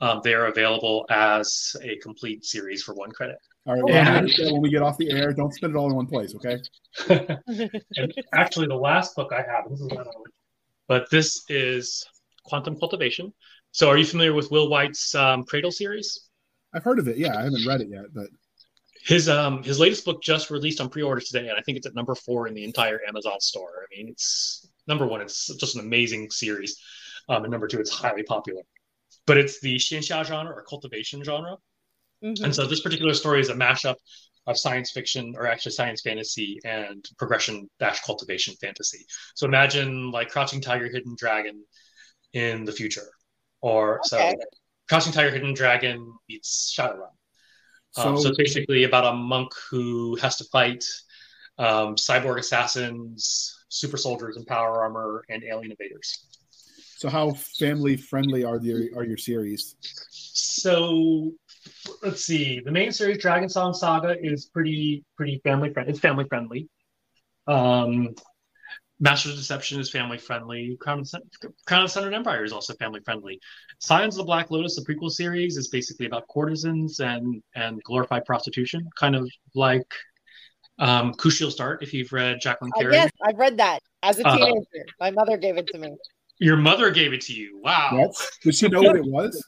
[0.00, 3.38] um, they are available as a complete series for one credit.
[3.68, 5.94] All right, well, and, when we get off the air, don't spend it all in
[5.94, 6.56] one place, okay?
[7.96, 9.90] and actually, the last book I have, this is
[10.86, 12.02] but this is
[12.44, 13.30] Quantum Cultivation.
[13.72, 16.28] So, are you familiar with Will Wight's um, Cradle series?
[16.74, 17.18] I've heard of it.
[17.18, 18.28] Yeah, I haven't read it yet, but
[19.04, 21.94] his um his latest book just released on pre-order today, and I think it's at
[21.94, 23.84] number four in the entire Amazon store.
[23.84, 25.20] I mean, it's number one.
[25.20, 26.80] It's just an amazing series,
[27.28, 28.62] um, and number two, it's highly popular.
[29.26, 31.58] But it's the xianxia genre or cultivation genre,
[32.24, 32.44] mm-hmm.
[32.44, 33.96] and so this particular story is a mashup
[34.46, 39.04] of science fiction or actually science fantasy and progression dash cultivation fantasy.
[39.34, 41.62] So imagine like Crouching Tiger, Hidden Dragon
[42.32, 43.08] in the future,
[43.60, 44.32] or okay.
[44.34, 44.34] so
[44.88, 47.10] Crouching Tiger, Hidden Dragon meets Shadowrun.
[47.96, 50.84] Um, so, so it's basically about a monk who has to fight
[51.58, 56.26] um, cyborg assassins, super soldiers in power armor, and alien invaders.
[56.96, 59.76] So, how family friendly are your are your series?
[60.10, 61.32] So,
[62.02, 62.60] let's see.
[62.60, 65.92] The main series, Dragon Song Saga, is pretty pretty family friendly.
[65.92, 66.68] It's family friendly.
[67.46, 68.14] Um,
[69.00, 70.76] Masters of Deception is family friendly.
[70.80, 71.08] Crown of,
[71.66, 73.40] Crown of Sundered Empire is also family friendly.
[73.78, 78.24] Scions of the Black Lotus, the prequel series, is basically about courtesans and and glorified
[78.24, 79.86] prostitution, kind of like
[80.78, 81.82] um, Kushiel's Dart.
[81.82, 84.66] If you've read Jacqueline oh, Carey, yes, I've read that as a uh, teenager.
[84.74, 85.96] Uh, My mother gave it to me.
[86.40, 87.60] Your mother gave it to you.
[87.62, 87.90] Wow.
[87.94, 88.30] Yes.
[88.42, 89.44] Did she know what it was?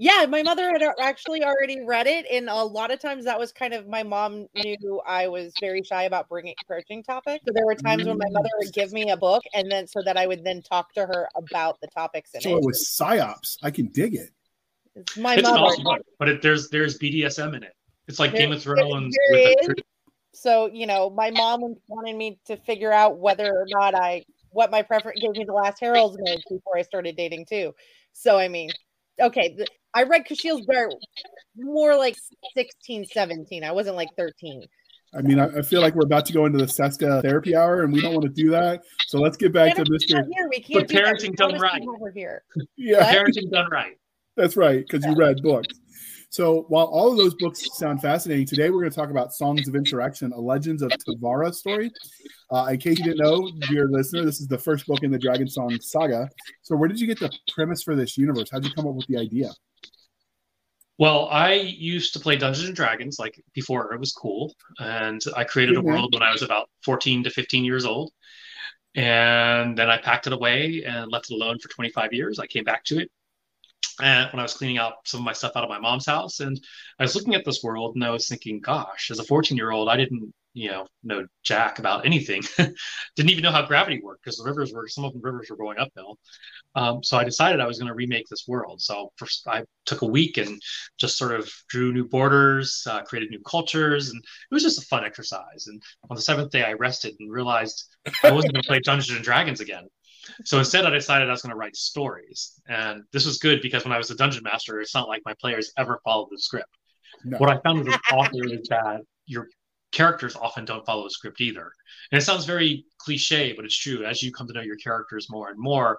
[0.00, 3.50] Yeah, my mother had actually already read it, and a lot of times that was
[3.50, 7.44] kind of my mom knew I was very shy about bringing approaching topics.
[7.44, 8.64] So there were times when my mother mm.
[8.64, 11.28] would give me a book, and then so that I would then talk to her
[11.34, 12.52] about the topics in so it.
[12.52, 13.56] So it was psyops.
[13.64, 14.30] I can dig it.
[14.94, 17.74] It's my it's mother, awesome book, but it, there's there's BDSM in it.
[18.06, 19.16] It's like there, Game of Thrones.
[20.32, 24.70] so you know, my mom wanted me to figure out whether or not I what
[24.70, 27.74] my preference gave me the last Harold's marriage before I started dating too.
[28.12, 28.70] So I mean,
[29.20, 29.56] okay,
[29.94, 30.92] I read Kushiel's Dart
[31.56, 32.16] more like
[32.54, 33.64] 16, 17.
[33.64, 34.64] I wasn't like 13.
[35.14, 37.82] I mean, I, I, feel like we're about to go into the Cisca therapy hour,
[37.82, 38.82] and we don't want to do that.
[39.06, 40.22] So let's get back to Mr.
[40.30, 40.48] Here.
[40.50, 41.82] We can't but parenting done right.
[42.14, 42.42] Here.
[42.76, 43.96] Yeah, parenting done right.
[44.36, 45.68] That's right, because you read books.
[46.30, 49.66] So while all of those books sound fascinating, today we're going to talk about Songs
[49.66, 51.90] of Insurrection, a Legends of Tivara story.
[52.50, 55.18] Uh, in case you didn't know, dear listener, this is the first book in the
[55.18, 56.28] Dragon Song saga.
[56.62, 58.50] So where did you get the premise for this universe?
[58.52, 59.50] How did you come up with the idea?
[60.98, 65.44] Well, I used to play Dungeons and Dragons like before it was cool, and I
[65.44, 68.12] created a world when I was about 14 to 15 years old.
[68.94, 72.38] And then I packed it away and left it alone for 25 years.
[72.38, 73.10] I came back to it
[74.00, 76.40] and when I was cleaning out some of my stuff out of my mom's house,
[76.40, 76.58] and
[76.98, 79.72] I was looking at this world, and I was thinking, gosh, as a 14 year
[79.72, 82.42] old, I didn't, you know, know jack about anything.
[83.16, 85.56] didn't even know how gravity worked because the rivers were some of the rivers were
[85.56, 86.16] going uphill.
[86.76, 88.80] Um, so I decided I was going to remake this world.
[88.80, 90.60] So first, I took a week and
[90.98, 94.86] just sort of drew new borders, uh, created new cultures, and it was just a
[94.86, 95.66] fun exercise.
[95.66, 97.84] And on the seventh day, I rested and realized
[98.22, 99.88] I wasn't going to play Dungeons and Dragons again.
[100.44, 103.84] So instead, I decided I was going to write stories, and this was good because
[103.84, 106.68] when I was a dungeon master, it's not like my players ever followed the script.
[107.24, 107.38] No.
[107.38, 109.48] What I found as an author is that your
[109.92, 111.72] characters often don't follow the script either.
[112.12, 114.04] And it sounds very cliche, but it's true.
[114.04, 115.98] As you come to know your characters more and more,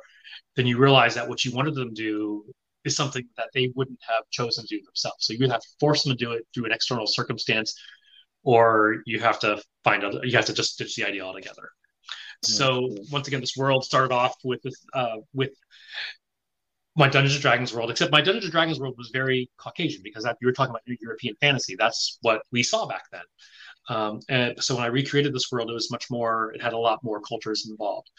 [0.55, 2.45] then you realize that what you wanted them to do
[2.85, 5.25] is something that they wouldn't have chosen to do themselves.
[5.25, 7.73] So you would have to force them to do it through an external circumstance,
[8.43, 11.69] or you have to find out, you have to just ditch the idea altogether.
[12.43, 14.61] So once again, this world started off with
[14.93, 15.51] uh, with
[16.95, 20.23] my Dungeons and Dragons world, except my Dungeons and Dragons world was very Caucasian because
[20.23, 21.75] that, you were talking about European fantasy.
[21.77, 23.21] That's what we saw back then.
[23.89, 26.77] Um, and so when I recreated this world, it was much more, it had a
[26.77, 28.09] lot more cultures involved.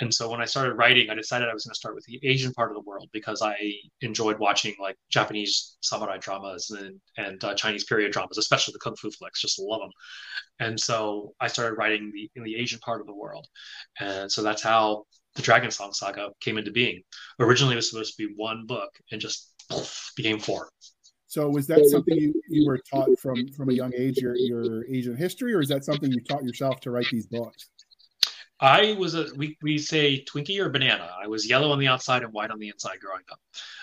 [0.00, 2.18] And so when I started writing, I decided I was going to start with the
[2.22, 3.56] Asian part of the world because I
[4.00, 8.96] enjoyed watching like Japanese samurai dramas and, and uh, Chinese period dramas, especially the Kung
[8.96, 9.90] Fu flicks, just love them.
[10.60, 13.46] And so I started writing the, in the Asian part of the world.
[14.00, 17.02] And so that's how the Dragon Song Saga came into being.
[17.38, 20.68] Originally, it was supposed to be one book and just poof, became four.
[21.28, 24.84] So was that something you, you were taught from from a young age, your your
[24.86, 27.68] Asian history, or is that something you taught yourself to write these books?
[28.60, 31.10] I was a we, we say Twinkie or banana.
[31.22, 33.40] I was yellow on the outside and white on the inside growing up.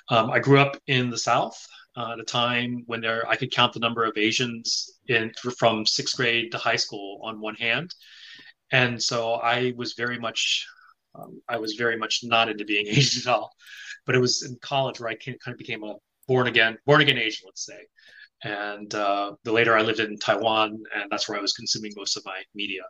[0.10, 1.56] Um, I grew up in the South
[1.96, 5.86] uh, at a time when there I could count the number of Asians in from
[5.86, 7.94] sixth grade to high school on one hand,
[8.72, 10.66] and so I was very much
[11.14, 13.54] um, I was very much not into being Asian at all.
[14.08, 15.96] But it was in college where I kind of became a
[16.28, 17.80] born again, born again Asian, let's say.
[18.44, 22.18] And uh, the later I lived in Taiwan, and that's where I was consuming most
[22.18, 22.82] of my media.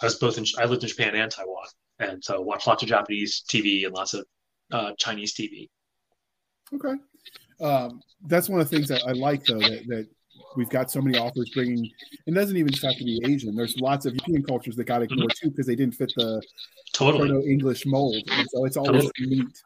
[0.00, 1.66] I was both in, I lived in Japan and Taiwan,
[1.98, 4.24] and so watched lots of Japanese TV and lots of
[4.72, 5.68] uh, Chinese TV.
[6.74, 6.94] Okay,
[7.60, 10.08] um, that's one of the things that I like though that, that
[10.56, 11.90] we've got so many authors bringing
[12.26, 13.54] and doesn't even just have to be Asian.
[13.54, 16.42] There's lots of European cultures that got ignored too because they didn't fit the
[16.92, 18.22] totally English mold.
[18.30, 19.36] And so it's always totally.
[19.36, 19.62] neat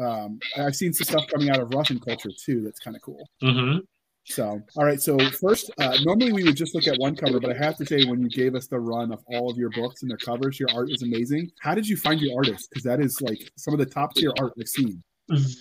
[0.00, 2.62] um, I've seen some stuff coming out of Russian culture too.
[2.62, 3.28] That's kind of cool.
[3.42, 3.78] Mm-hmm.
[4.24, 5.00] So, all right.
[5.00, 7.86] So first, uh, normally we would just look at one cover, but I have to
[7.86, 10.60] say, when you gave us the run of all of your books and their covers,
[10.60, 11.50] your art is amazing.
[11.60, 12.68] How did you find your artists?
[12.68, 15.02] Because that is like some of the top tier art I've seen.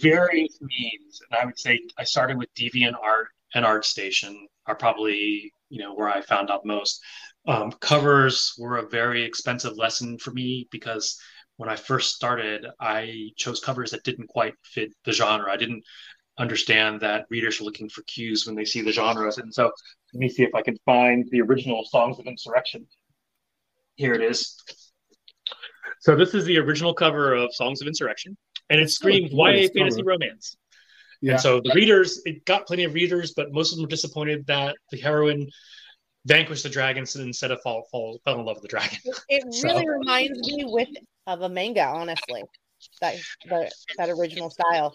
[0.01, 5.51] Various means, and I would say I started with Deviant Art and ArtStation are probably
[5.69, 7.01] you know where I found out most.
[7.47, 11.19] Um, covers were a very expensive lesson for me because
[11.59, 15.51] when I first started, I chose covers that didn't quite fit the genre.
[15.51, 15.83] I didn't
[16.37, 19.39] understand that readers are looking for cues when they see the genres.
[19.39, 19.69] And so
[20.13, 22.87] let me see if I can find the original Songs of Insurrection.
[23.95, 24.55] Here it is.
[25.99, 28.37] So this is the original cover of Songs of Insurrection,
[28.69, 30.55] and it screams oh, YA fantasy romance.
[31.21, 31.33] Yeah.
[31.33, 34.47] And so the readers, it got plenty of readers, but most of them were disappointed
[34.47, 35.49] that the heroine
[36.25, 38.99] vanquished the dragons and instead of fall, fall fell in love with the dragon.
[39.27, 39.91] It really so.
[39.91, 40.89] reminds me with
[41.29, 42.43] of a manga, honestly.
[43.01, 43.15] That
[43.45, 44.93] the, that original style.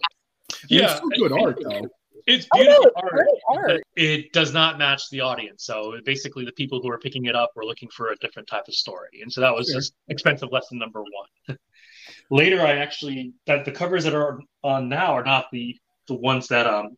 [0.68, 1.88] Yeah, it's good art though.
[2.26, 3.82] It's beautiful oh, no, it's art, art.
[3.96, 5.64] it does not match the audience.
[5.66, 8.64] So basically, the people who are picking it up were looking for a different type
[8.66, 9.76] of story, and so that was sure.
[9.76, 11.58] just expensive lesson number one.
[12.30, 15.76] Later, I actually that the covers that are on now are not the
[16.08, 16.96] the ones that um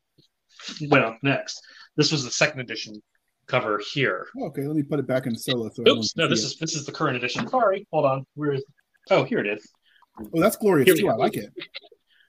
[0.88, 1.61] went up next.
[1.96, 2.94] This was the second edition
[3.46, 4.27] cover here.
[4.40, 5.70] Okay, let me put it back in solo.
[5.72, 6.46] So Oops, no, this it.
[6.46, 7.49] is this is the current edition.
[7.49, 8.25] Sorry, hold on.
[8.35, 8.64] Where is
[9.11, 9.69] Oh, here it is.
[10.19, 11.09] Oh, that's glorious too.
[11.09, 11.53] I like it.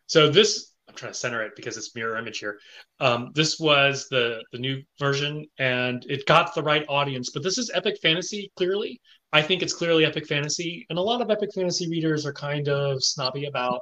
[0.07, 2.59] So this, I'm trying to center it because it's mirror image here.
[2.99, 7.31] Um, this was the the new version, and it got the right audience.
[7.31, 8.51] But this is epic fantasy.
[8.55, 9.01] Clearly,
[9.33, 12.67] I think it's clearly epic fantasy, and a lot of epic fantasy readers are kind
[12.69, 13.81] of snobby about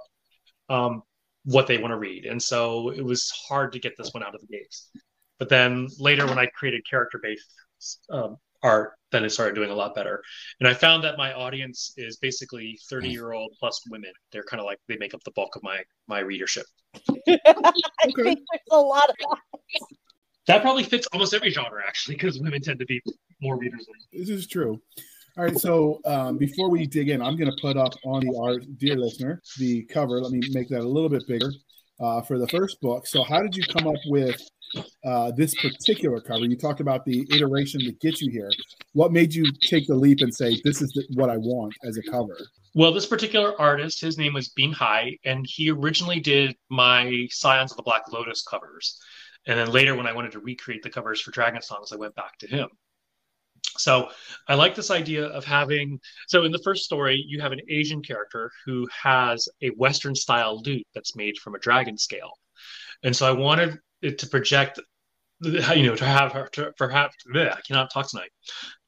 [0.69, 1.01] um,
[1.43, 4.35] what they want to read, and so it was hard to get this one out
[4.35, 4.89] of the gates.
[5.37, 7.45] But then later, when I created character based
[8.09, 10.21] um, art, then it started doing a lot better.
[10.59, 14.11] And I found that my audience is basically 30 year old plus women.
[14.31, 16.65] They're kind of like they make up the bulk of my my readership.
[16.95, 18.35] I think there's
[18.71, 19.37] a lot of that.
[20.47, 23.01] That probably fits almost every genre, actually, because women tend to be
[23.41, 23.87] more readers.
[24.13, 24.79] This is true.
[25.37, 28.39] All right, so um, before we dig in, I'm going to put up on the
[28.41, 30.21] art, dear listener, the cover.
[30.21, 31.51] Let me make that a little bit bigger
[31.99, 33.07] uh, for the first book.
[33.07, 34.39] So, how did you come up with
[35.05, 36.45] uh, this particular cover?
[36.45, 38.49] You talked about the iteration that gets you here.
[38.93, 41.97] What made you take the leap and say, "This is the, what I want as
[41.97, 42.37] a cover"?
[42.73, 47.71] Well, this particular artist, his name was Beam High, and he originally did my Scions
[47.71, 48.99] of the Black Lotus covers.
[49.47, 52.15] And then later, when I wanted to recreate the covers for Dragon Songs, I went
[52.15, 52.67] back to him.
[53.77, 54.09] So
[54.47, 55.99] I like this idea of having.
[56.27, 60.61] So in the first story, you have an Asian character who has a Western style
[60.61, 62.31] lute that's made from a dragon scale,
[63.03, 63.77] and so I wanted
[64.11, 64.79] to project,
[65.41, 68.31] you know, to have her to perhaps I cannot talk tonight,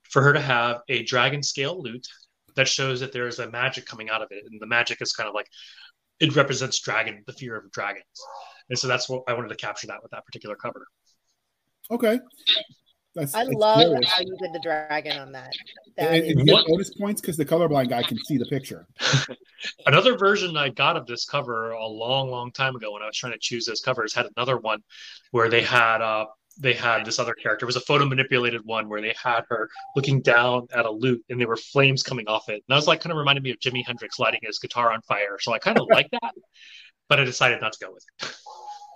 [0.04, 2.08] for her to have a dragon scale lute
[2.56, 5.14] that shows that there is a magic coming out of it, and the magic is
[5.14, 5.48] kind of like
[6.20, 8.06] it represents dragon, the fear of dragons,
[8.70, 10.88] and so that's what I wanted to capture that with that particular cover.
[11.92, 12.20] Okay,
[13.18, 14.12] that's, I love glorious.
[14.12, 15.52] how you did the dragon on that.
[15.98, 18.88] that and, and you bonus points because the colorblind guy can see the picture.
[19.88, 23.18] another version I got of this cover a long, long time ago when I was
[23.18, 24.84] trying to choose those covers had another one
[25.32, 26.26] where they had uh
[26.60, 27.66] they had this other character.
[27.66, 31.24] It was a photo manipulated one where they had her looking down at a lute
[31.30, 32.64] and there were flames coming off it.
[32.68, 35.02] And I was like kind of reminded me of Jimi Hendrix lighting his guitar on
[35.04, 35.38] fire.
[35.40, 36.34] So I kind of like that,
[37.10, 38.36] but I decided not to go with it.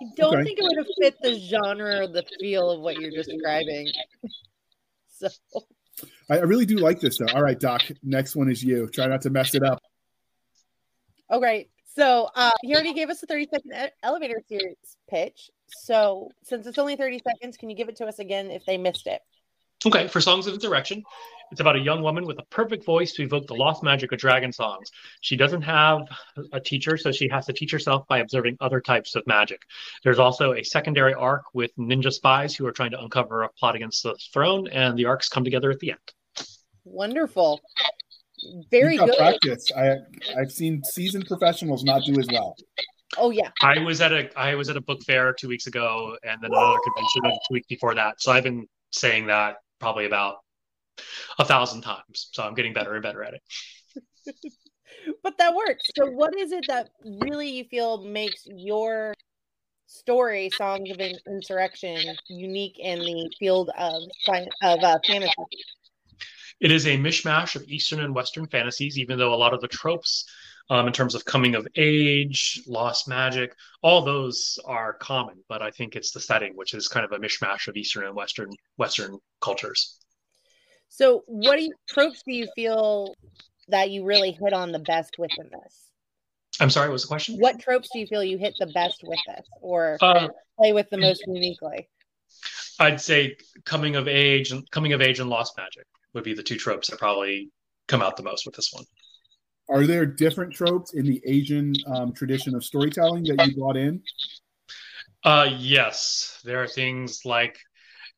[0.02, 0.44] I don't okay.
[0.44, 3.88] think it would have fit the genre or the feel of what you're describing.
[5.08, 5.28] so
[6.30, 7.26] I really do like this though.
[7.34, 7.82] All right, Doc.
[8.02, 8.88] Next one is you.
[8.88, 9.80] Try not to mess it up.
[11.30, 11.68] Okay.
[11.94, 14.76] So uh, he already gave us a 30 second elevator series
[15.08, 15.50] pitch.
[15.68, 18.78] So since it's only 30 seconds, can you give it to us again if they
[18.78, 19.20] missed it?
[19.84, 21.02] Okay, for Songs of Insurrection,
[21.52, 24.18] it's about a young woman with a perfect voice to evoke the lost magic of
[24.18, 24.90] dragon songs.
[25.20, 26.08] She doesn't have
[26.52, 29.60] a teacher, so she has to teach herself by observing other types of magic.
[30.02, 33.76] There's also a secondary arc with ninja spies who are trying to uncover a plot
[33.76, 36.46] against the throne, and the arcs come together at the end.
[36.84, 37.60] Wonderful.
[38.70, 39.14] Very good.
[39.16, 39.70] Practice.
[39.76, 39.98] I
[40.36, 42.56] I've seen seasoned professionals not do as well.
[43.18, 43.50] Oh yeah.
[43.60, 46.50] I was at a I was at a book fair two weeks ago, and then
[46.50, 48.22] another convention two weeks before that.
[48.22, 50.38] So I've been saying that probably about
[51.38, 52.28] a thousand times.
[52.32, 53.42] So I'm getting better and better at it.
[55.22, 55.88] but that works.
[55.96, 59.14] So what is it that really you feel makes your
[59.86, 64.02] story, Songs of Insurrection, unique in the field of
[64.62, 65.32] of uh, fantasy?
[66.60, 69.68] It is a mishmash of Eastern and Western fantasies, even though a lot of the
[69.68, 70.24] tropes
[70.70, 75.42] um, in terms of coming of age, lost magic, all those are common.
[75.48, 78.14] But I think it's the setting, which is kind of a mishmash of Eastern and
[78.14, 79.98] Western Western cultures.
[80.94, 83.14] So, what do you, tropes do you feel
[83.68, 85.88] that you really hit on the best within this?
[86.60, 87.38] I'm sorry, what was the question?
[87.38, 90.28] What tropes do you feel you hit the best with this, or uh,
[90.58, 91.88] play with the most uniquely?
[92.78, 96.42] I'd say coming of age and coming of age and lost magic would be the
[96.42, 97.50] two tropes that probably
[97.88, 98.84] come out the most with this one.
[99.70, 104.02] Are there different tropes in the Asian um, tradition of storytelling that you brought in?
[105.24, 107.56] Uh, yes, there are things like,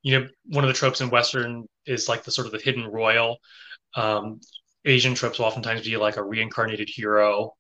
[0.03, 2.87] you know, one of the tropes in Western is like the sort of the hidden
[2.87, 3.39] royal.
[3.97, 4.41] Um,
[4.85, 7.53] Asian tropes will oftentimes be like a reincarnated hero.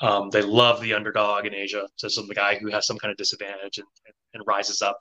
[0.00, 3.10] Um, they love the underdog in Asia, so some the guy who has some kind
[3.10, 3.86] of disadvantage and,
[4.32, 4.98] and, rises up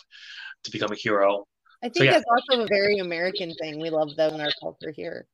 [0.63, 1.45] to become a hero.
[1.81, 2.11] I think so, yeah.
[2.11, 3.79] that's also a very American thing.
[3.79, 5.25] We love that in our culture here.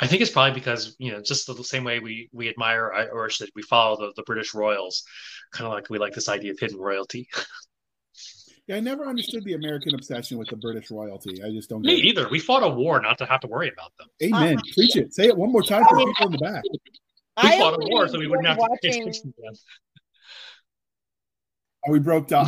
[0.00, 3.28] I think it's probably because you know just the same way we we admire or
[3.28, 5.02] should we follow the, the British royals,
[5.52, 7.28] kind of like we like this idea of hidden royalty.
[8.70, 11.42] yeah, I never understood the American obsession with the British royalty.
[11.42, 11.82] I just don't.
[11.82, 12.28] Me either.
[12.28, 14.06] We fought a war not to have to worry about them.
[14.22, 14.58] Amen.
[14.58, 15.12] Uh, Preach it.
[15.12, 16.62] Say it one more time for people in the back.
[16.62, 16.78] We
[17.36, 19.54] I fought a war so we wouldn't have to pay attention to them.
[21.84, 22.46] Are we broke down?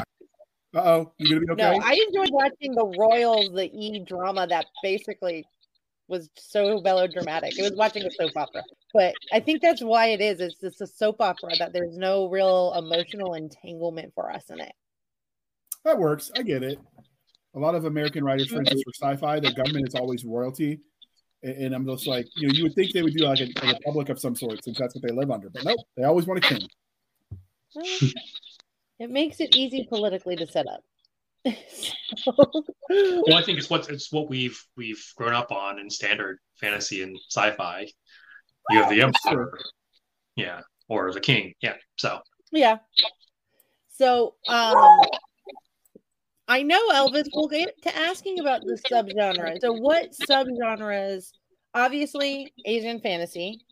[0.74, 1.76] Uh oh, you gonna be okay?
[1.76, 5.44] No, I enjoyed watching the Royals, the E drama that basically
[6.06, 7.58] was so melodramatic.
[7.58, 8.62] It was watching a soap opera.
[8.94, 10.40] But I think that's why it is.
[10.40, 14.72] It's just a soap opera that there's no real emotional entanglement for us in it.
[15.84, 16.30] That works.
[16.36, 16.78] I get it.
[17.54, 20.80] A lot of American writers, for instance, for sci-fi, the government is always royalty.
[21.42, 23.68] And I'm just like, you know, you would think they would do like a, a
[23.68, 25.50] republic of some sort since that's what they live under.
[25.50, 26.68] But nope, they always want a king.
[28.98, 30.84] it makes it easy politically to set up.
[32.26, 37.02] well, I think it's what it's what we've we've grown up on in standard fantasy
[37.02, 37.88] and sci-fi.
[38.70, 39.58] You have the emperor,
[40.36, 41.74] yeah, or the king, yeah.
[41.96, 42.20] So
[42.52, 42.78] yeah.
[43.90, 45.00] So um,
[46.52, 47.28] I know Elvis.
[47.32, 49.58] We'll get to asking about the subgenre.
[49.62, 51.30] So what subgenres?
[51.72, 53.64] Obviously, Asian fantasy.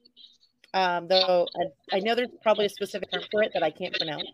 [0.73, 3.95] Um, though I, I know there's probably a specific term for it that I can't
[3.95, 4.25] pronounce.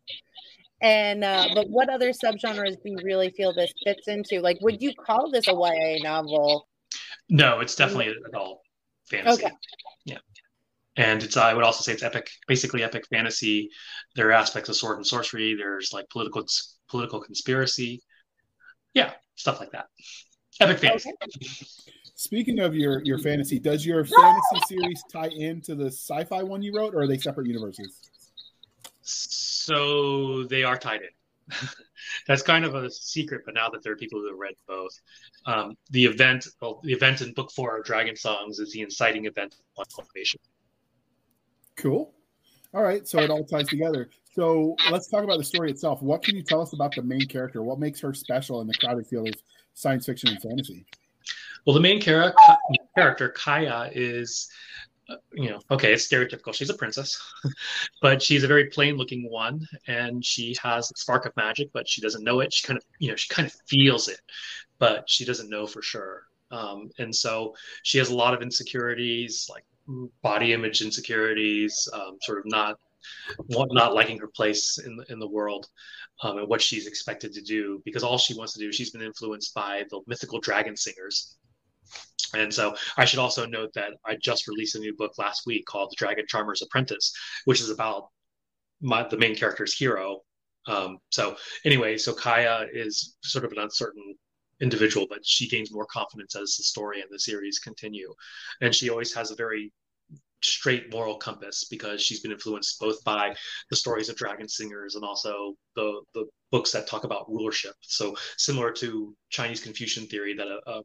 [0.81, 4.39] And uh, but what other subgenres do you really feel this fits into?
[4.41, 6.69] Like, would you call this a YA novel?
[7.29, 8.61] No, it's definitely adult
[9.11, 9.45] fantasy.
[9.45, 9.55] Okay.
[10.05, 10.19] Yeah.
[10.97, 13.71] And it's I would also say it's epic, basically epic fantasy.
[14.15, 15.57] There are aspects of sword and sorcery.
[15.57, 16.47] There's like political
[16.89, 18.05] political conspiracy.
[18.97, 19.89] Yeah, stuff like that.
[20.59, 21.11] Epic fantasy.
[21.23, 21.67] Okay.
[22.15, 26.75] Speaking of your your fantasy, does your fantasy series tie into the sci-fi one you
[26.75, 28.01] wrote, or are they separate universes?
[29.03, 31.59] So they are tied in.
[32.27, 34.99] That's kind of a secret, but now that there are people who have read both,
[35.45, 39.27] um, the event, well, the event in book four of Dragon Songs is the inciting
[39.27, 40.41] event on cultivation.
[41.77, 42.16] Cool.
[42.77, 44.11] All right, so it all ties together.
[44.35, 46.03] So let's talk about the story itself.
[46.03, 47.63] What can you tell us about the main character?
[47.63, 49.35] What makes her special in the crowded field of
[49.73, 50.85] science fiction and fantasy?
[51.67, 54.51] Well, the main character, Kaya, is
[55.09, 56.53] uh, you know, okay, it's stereotypical.
[56.53, 57.19] She's a princess,
[58.03, 62.03] but she's a very plain-looking one, and she has a spark of magic, but she
[62.03, 62.53] doesn't know it.
[62.53, 64.21] She kind of, you know, she kind of feels it,
[64.79, 66.25] but she doesn't know for sure.
[66.51, 67.55] Um, and so
[67.85, 69.65] she has a lot of insecurities, like
[70.23, 72.79] body image insecurities, um, sort of not
[73.49, 75.69] not liking her place in in the world
[76.23, 79.03] um, and what she's expected to do because all she wants to do she's been
[79.03, 81.37] influenced by the mythical dragon singers
[82.35, 85.65] and so I should also note that I just released a new book last week
[85.67, 87.13] called The Dragon Charmer's Apprentice,
[87.45, 88.09] which is about
[88.81, 90.23] my, the main character's hero.
[90.67, 94.17] Um, so anyway, so Kaya is sort of an uncertain
[94.61, 98.13] individual, but she gains more confidence as the story and the series continue.
[98.61, 99.73] And she always has a very
[100.43, 103.35] straight moral compass because she's been influenced both by
[103.71, 107.75] the stories of dragon singers and also the the books that talk about rulership.
[107.81, 110.83] So similar to Chinese Confucian theory that a, a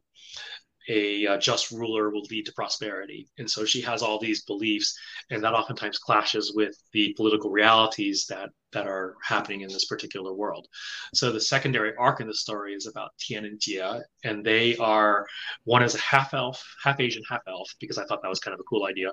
[0.88, 3.28] a uh, just ruler will lead to prosperity.
[3.38, 4.96] And so she has all these beliefs,
[5.30, 10.32] and that oftentimes clashes with the political realities that that are happening in this particular
[10.32, 10.66] world.
[11.14, 15.26] So the secondary arc in the story is about Tian and Jia, and they are
[15.64, 18.54] one is a half elf, half Asian, half elf, because I thought that was kind
[18.54, 19.10] of a cool idea,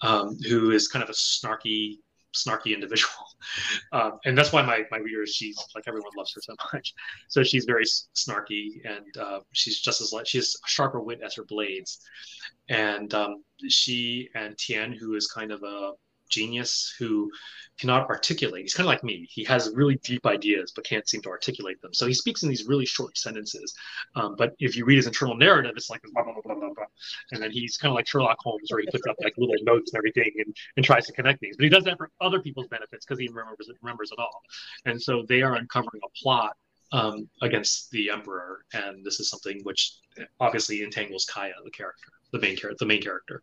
[0.00, 1.98] um, who is kind of a snarky
[2.34, 3.12] snarky individual.
[3.92, 6.94] Um, and that's why my, my reader, she's like everyone loves her so much.
[7.28, 11.34] So she's very snarky and uh, she's just as like, she has sharper wit as
[11.34, 12.00] her blades.
[12.68, 15.92] And um, she and Tian, who is kind of a
[16.34, 17.30] genius who
[17.78, 18.62] cannot articulate.
[18.62, 19.26] He's kind of like me.
[19.30, 21.92] He has really deep ideas, but can't seem to articulate them.
[21.92, 23.74] So he speaks in these really short sentences.
[24.14, 26.84] Um, but if you read his internal narrative, it's like blah, blah, blah, blah, blah.
[27.32, 29.92] And then he's kind of like Sherlock Holmes, where he puts up like little notes
[29.92, 31.56] and everything and, and tries to connect things.
[31.56, 34.40] But he does that for other people's benefits because he remembers it, remembers it all.
[34.84, 36.56] And so they are uncovering a plot
[36.92, 39.94] um, against the emperor, and this is something which
[40.38, 43.42] obviously entangles Kaya, the character, the main character, the main character.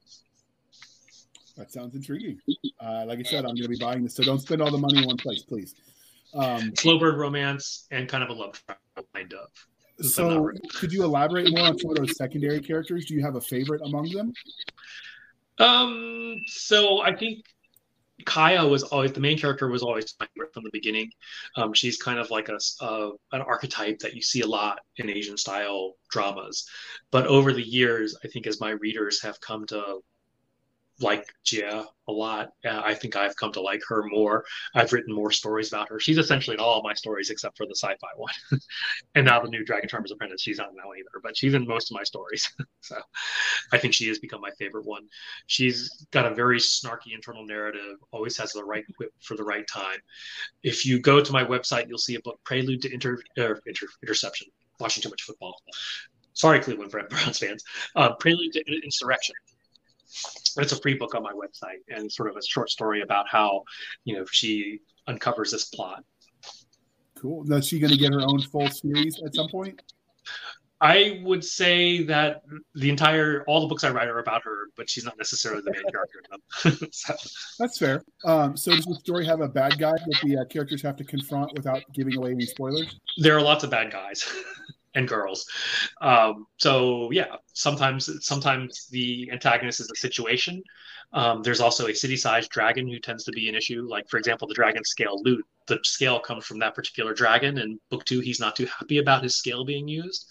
[1.58, 2.40] That sounds intriguing.
[2.80, 4.78] Uh, like I said, I'm going to be buying this, so don't spend all the
[4.78, 5.76] money in one place, please.
[6.34, 10.06] Um, Slow burn romance and kind of a love triangle, kind of.
[10.06, 13.06] So, could you elaborate more on some of those secondary characters?
[13.06, 14.34] Do you have a favorite among them?
[15.60, 17.46] Um, so I think
[18.26, 21.12] Kaya was always the main character was always my favorite from the beginning.
[21.56, 25.10] Um, she's kind of like a, a, an archetype that you see a lot in
[25.10, 26.68] Asian style dramas,
[27.12, 30.00] but over the years, I think as my readers have come to
[31.02, 32.50] like Jia a lot.
[32.66, 34.46] Uh, I think I've come to like her more.
[34.76, 36.00] I've written more stories about her.
[36.00, 38.34] She's essentially in all my stories except for the sci-fi one.
[39.16, 41.92] and now the new Dragon Charmer's Apprentice, she's not in either, but she's in most
[41.92, 42.50] of my stories.
[42.82, 42.98] so
[43.72, 45.08] I think she has become my favorite one.
[45.48, 49.68] She's got a very snarky internal narrative, always has the right whip for the right
[49.68, 50.00] time.
[50.64, 53.88] If you go to my website, you'll see a book, Prelude to Inter, uh, Inter
[54.04, 54.48] Interception.
[54.80, 55.62] Watching too much football.
[56.34, 57.64] Sorry, Cleveland Browns fans.
[57.96, 59.36] Uh, Prelude to Insurrection
[60.58, 63.64] it's a free book on my website and sort of a short story about how
[64.04, 66.04] you know she uncovers this plot.
[67.18, 67.44] Cool.
[67.46, 69.82] Now is she going to get her own full series at some point?
[70.82, 72.42] I would say that
[72.74, 75.72] the entire all the books i write are about her but she's not necessarily the
[75.72, 76.90] main character in them.
[76.92, 77.14] So.
[77.60, 78.04] that's fair.
[78.26, 81.04] Um, so does the story have a bad guy that the uh, characters have to
[81.04, 83.00] confront without giving away any spoilers?
[83.18, 84.28] There are lots of bad guys
[84.96, 85.46] and girls.
[86.02, 90.62] Um, so yeah, sometimes sometimes the antagonist is a situation.
[91.14, 93.86] Um, there's also a city-sized dragon who tends to be an issue.
[93.88, 95.46] Like for example, the dragon scale lute.
[95.68, 97.60] The scale comes from that particular dragon.
[97.60, 100.28] and book two, he's not too happy about his scale being used,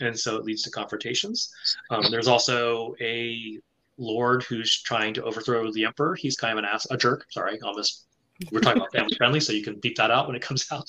[0.00, 1.50] and so it leads to confrontations.
[1.90, 3.58] Um, there's also a
[3.98, 6.14] lord who's trying to overthrow the emperor.
[6.14, 7.26] He's kind of an ass, a jerk.
[7.30, 8.06] Sorry, almost
[8.50, 10.88] we're talking about family friendly, so you can beep that out when it comes out.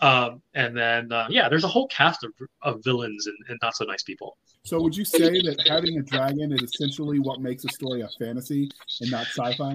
[0.00, 2.32] Um, and then, uh, yeah, there's a whole cast of,
[2.62, 4.36] of villains and, and, not so nice people.
[4.64, 8.08] So, would you say that having a dragon is essentially what makes a story a
[8.18, 8.70] fantasy
[9.00, 9.74] and not sci-fi?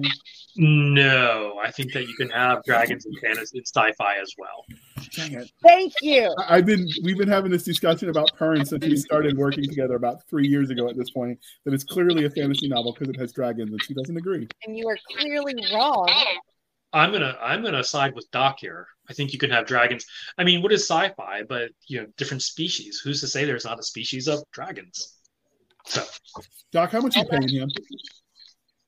[0.56, 4.64] No, I think that you can have dragons in fantasy and sci-fi as well.
[5.16, 5.50] Dang it!
[5.62, 6.34] Thank you.
[6.48, 10.26] I've been we've been having this discussion about Pern since we started working together about
[10.28, 10.88] three years ago.
[10.88, 13.94] At this point, that it's clearly a fantasy novel because it has dragons, and she
[13.94, 14.48] doesn't agree.
[14.64, 16.08] And you are clearly wrong.
[16.94, 18.86] I'm gonna I'm gonna side with Doc here.
[19.10, 20.06] I think you can have dragons.
[20.38, 21.42] I mean, what is sci-fi?
[21.42, 23.00] But you know, different species.
[23.04, 25.16] Who's to say there's not a species of dragons?
[25.86, 26.02] So,
[26.72, 27.68] Doc, how much are you paying him?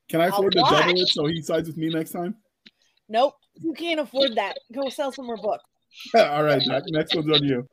[0.09, 2.37] Can I afford to double it so he sides with me next time?
[3.09, 4.57] Nope, you can't afford that.
[4.73, 5.65] Go sell some more books.
[6.15, 6.85] all right, Doc.
[6.87, 7.67] Next one's on you.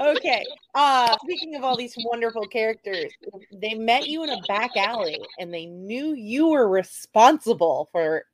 [0.00, 0.44] okay.
[0.72, 3.12] Uh speaking of all these wonderful characters,
[3.52, 8.24] they met you in a back alley and they knew you were responsible for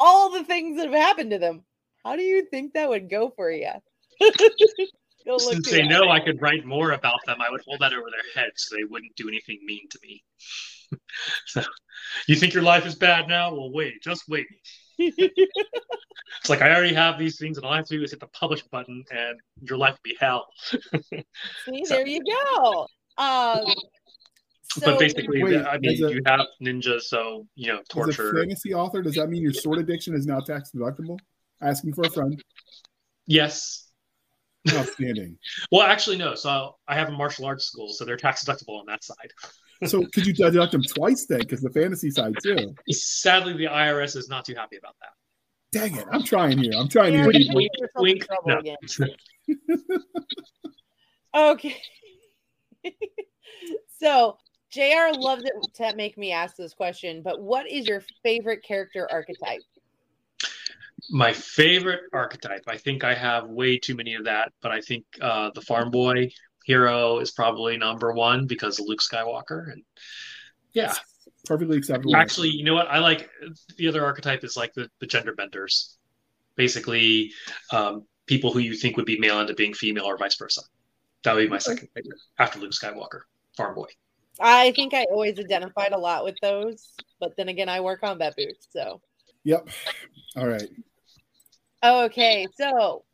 [0.00, 1.62] all the things that have happened to them.
[2.04, 3.70] How do you think that would go for you?
[5.38, 8.42] Since they know I could write more about them, I would hold that over their
[8.42, 10.24] heads so they wouldn't do anything mean to me.
[11.46, 11.62] so,
[12.26, 13.52] you think your life is bad now?
[13.52, 14.46] Well, wait, just wait.
[14.98, 18.20] it's like I already have these things, and all I have to do is hit
[18.20, 20.46] the publish button, and your life will be hell.
[20.70, 22.86] See, so, there you go.
[23.18, 23.64] Um,
[24.72, 28.28] so, but basically, wait, I mean, a, you have ninjas, so you know, torture.
[28.28, 31.18] As a fantasy author, does that mean your sword addiction is now tax deductible?
[31.60, 32.40] Asking for a friend.
[33.26, 33.88] Yes.
[34.72, 35.38] Outstanding.
[35.72, 36.34] well, actually, no.
[36.34, 39.32] So I have a martial arts school, so they're tax deductible on that side.
[39.86, 41.40] so could you deduct them twice then?
[41.40, 42.74] Because the fantasy side too.
[42.90, 45.10] Sadly, the IRS is not too happy about that.
[45.72, 46.06] Dang it!
[46.12, 46.72] I'm trying here.
[46.76, 47.54] I'm trying yeah, here.
[47.54, 48.60] Wink, wink, no.
[51.52, 51.76] okay.
[54.00, 54.36] so
[54.70, 59.08] JR loves it to make me ask this question, but what is your favorite character
[59.10, 59.60] archetype?
[61.10, 62.62] My favorite archetype.
[62.68, 65.90] I think I have way too many of that, but I think uh, the farm
[65.90, 66.30] boy
[66.64, 69.72] hero is probably number one because of Luke Skywalker.
[69.72, 69.82] And
[70.72, 70.94] yeah,
[71.46, 72.14] perfectly acceptable.
[72.14, 72.86] Actually, you know what?
[72.88, 73.28] I like
[73.76, 75.96] the other archetype is like the, the gender benders.
[76.54, 77.32] Basically,
[77.72, 80.60] um, people who you think would be male into being female or vice versa.
[81.24, 83.22] That would be my second favorite after Luke Skywalker,
[83.56, 83.88] farm boy.
[84.40, 86.88] I think I always identified a lot with those,
[87.18, 89.00] but then again, I wear combat boots, so.
[89.44, 89.68] Yep.
[90.36, 90.68] All right.
[91.82, 93.04] Okay, so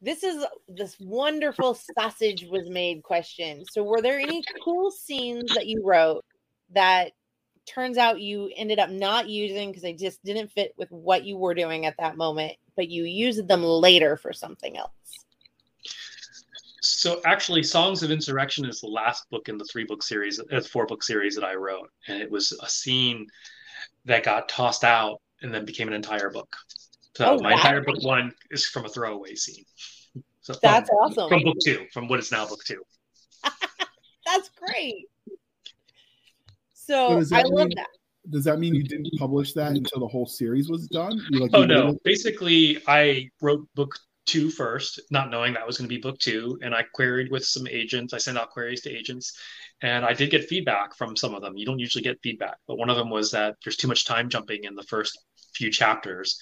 [0.00, 3.64] this is this wonderful sausage was made question.
[3.70, 6.24] So, were there any cool scenes that you wrote
[6.72, 7.12] that
[7.66, 11.36] turns out you ended up not using because they just didn't fit with what you
[11.36, 14.90] were doing at that moment, but you used them later for something else?
[16.88, 20.60] So actually, Songs of Insurrection is the last book in the three book series, uh,
[20.60, 23.26] four book series that I wrote, and it was a scene
[24.04, 26.54] that got tossed out and then became an entire book.
[27.16, 27.56] So oh, my wow.
[27.56, 29.64] entire book one is from a throwaway scene.
[30.42, 31.28] So that's from, awesome.
[31.28, 32.82] From book two, from what is now book two.
[34.26, 35.06] that's great.
[36.72, 37.88] So, so I love that.
[38.30, 41.20] Does that mean you didn't publish that until the whole series was done?
[41.30, 41.96] Like, oh no!
[42.04, 43.96] Basically, I wrote book
[44.26, 46.58] two first, not knowing that was going to be book two.
[46.62, 48.12] And I queried with some agents.
[48.12, 49.32] I sent out queries to agents,
[49.82, 51.56] and I did get feedback from some of them.
[51.56, 54.28] You don't usually get feedback, but one of them was that there's too much time
[54.28, 55.18] jumping in the first
[55.54, 56.38] few chapters.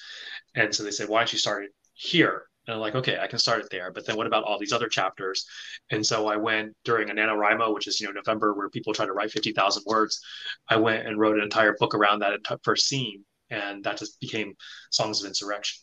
[0.54, 2.46] And so they said, why don't you start it here?
[2.66, 3.92] And I'm like, okay, I can start it there.
[3.92, 5.46] But then what about all these other chapters?
[5.90, 9.04] And so I went during a NaNoWriMo, which is, you know, November, where people try
[9.04, 10.20] to write 50,000 words.
[10.68, 13.24] I went and wrote an entire book around that first scene.
[13.50, 14.54] And that just became
[14.90, 15.82] Songs of Insurrection.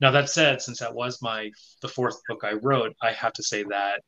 [0.00, 1.50] Now that said, since that was my
[1.82, 4.02] the fourth book I wrote, I have to say that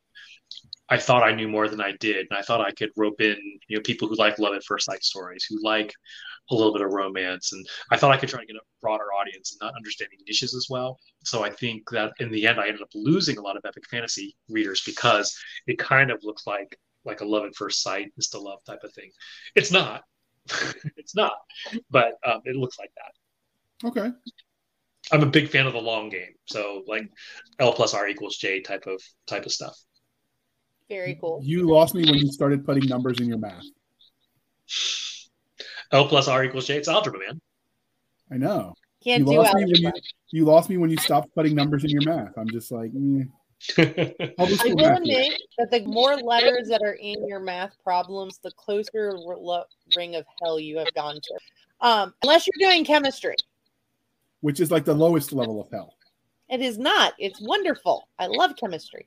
[0.91, 3.37] I thought I knew more than I did, and I thought I could rope in
[3.69, 5.93] you know people who like love at first sight stories, who like
[6.51, 9.13] a little bit of romance, and I thought I could try to get a broader
[9.13, 10.99] audience and not understanding niches as well.
[11.25, 13.85] So I think that in the end, I ended up losing a lot of epic
[13.91, 15.37] fantasy readers because
[15.67, 18.93] it kind of looks like like a love at first sight, insta love type of
[18.95, 19.11] thing.
[19.55, 20.05] It's not.
[20.97, 21.35] it's not,
[21.91, 23.89] but um, it looks like that.
[23.89, 24.11] Okay.
[25.13, 26.35] I'm a big fan of the long game.
[26.47, 27.09] So like
[27.59, 29.77] L plus R equals J type of type of stuff.
[30.89, 31.41] Very cool.
[31.43, 33.65] You lost me when you started putting numbers in your math.
[35.93, 36.77] L plus R equals J.
[36.77, 37.41] It's algebra, man.
[38.31, 38.75] I know.
[39.05, 39.67] Can't you do lost algebra.
[39.67, 40.01] Me when you,
[40.33, 42.37] you lost me when you stopped putting numbers in your math.
[42.37, 43.25] I'm just like, eh.
[43.79, 49.19] I will admit that the more letters that are in your math problems, the closer
[49.97, 51.39] ring of hell you have gone to.
[51.81, 53.35] Um, unless you're doing chemistry
[54.41, 55.95] which is like the lowest level of hell.
[56.49, 57.15] It is not.
[57.19, 58.09] It's wonderful.
[58.19, 59.07] I love chemistry.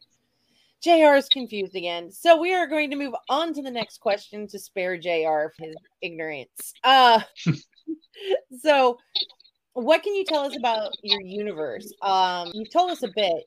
[0.83, 2.11] JR is confused again.
[2.11, 5.51] So we are going to move on to the next question to spare JR of
[5.57, 6.73] his ignorance.
[6.83, 7.21] Uh
[8.61, 8.97] so
[9.73, 11.91] what can you tell us about your universe?
[12.01, 13.43] Um, you've told us a bit,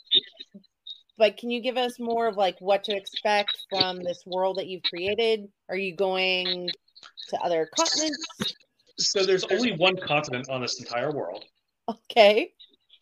[1.19, 4.67] but can you give us more of like what to expect from this world that
[4.67, 5.49] you've created?
[5.69, 6.69] Are you going
[7.29, 8.25] to other continents?
[8.99, 11.45] So there's only one continent on this entire world.
[12.11, 12.53] Okay.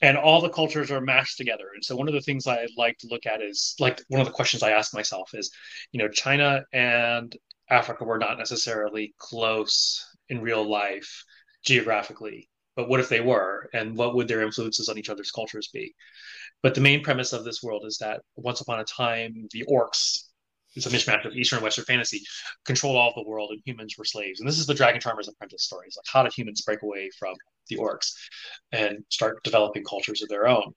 [0.00, 1.66] And all the cultures are mashed together.
[1.74, 4.26] And so one of the things I like to look at is like one of
[4.26, 5.52] the questions I ask myself is,
[5.92, 7.36] you know, China and
[7.70, 11.24] Africa were not necessarily close in real life
[11.64, 13.70] geographically, but what if they were?
[13.72, 15.94] And what would their influences on each other's cultures be?
[16.62, 20.24] But the main premise of this world is that once upon a time, the orcs
[20.74, 22.22] it's a mishmash of Eastern and Western fantasy,
[22.64, 24.40] controlled all of the world and humans were slaves.
[24.40, 25.96] And this is the Dragon Charmer's apprentice stories.
[25.96, 27.34] Like how did humans break away from
[27.68, 28.12] the orcs
[28.72, 30.72] and start developing cultures of their own?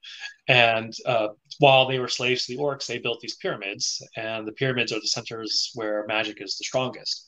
[0.47, 1.29] And uh,
[1.59, 4.99] while they were slaves to the orcs, they built these pyramids, and the pyramids are
[4.99, 7.25] the centers where magic is the strongest.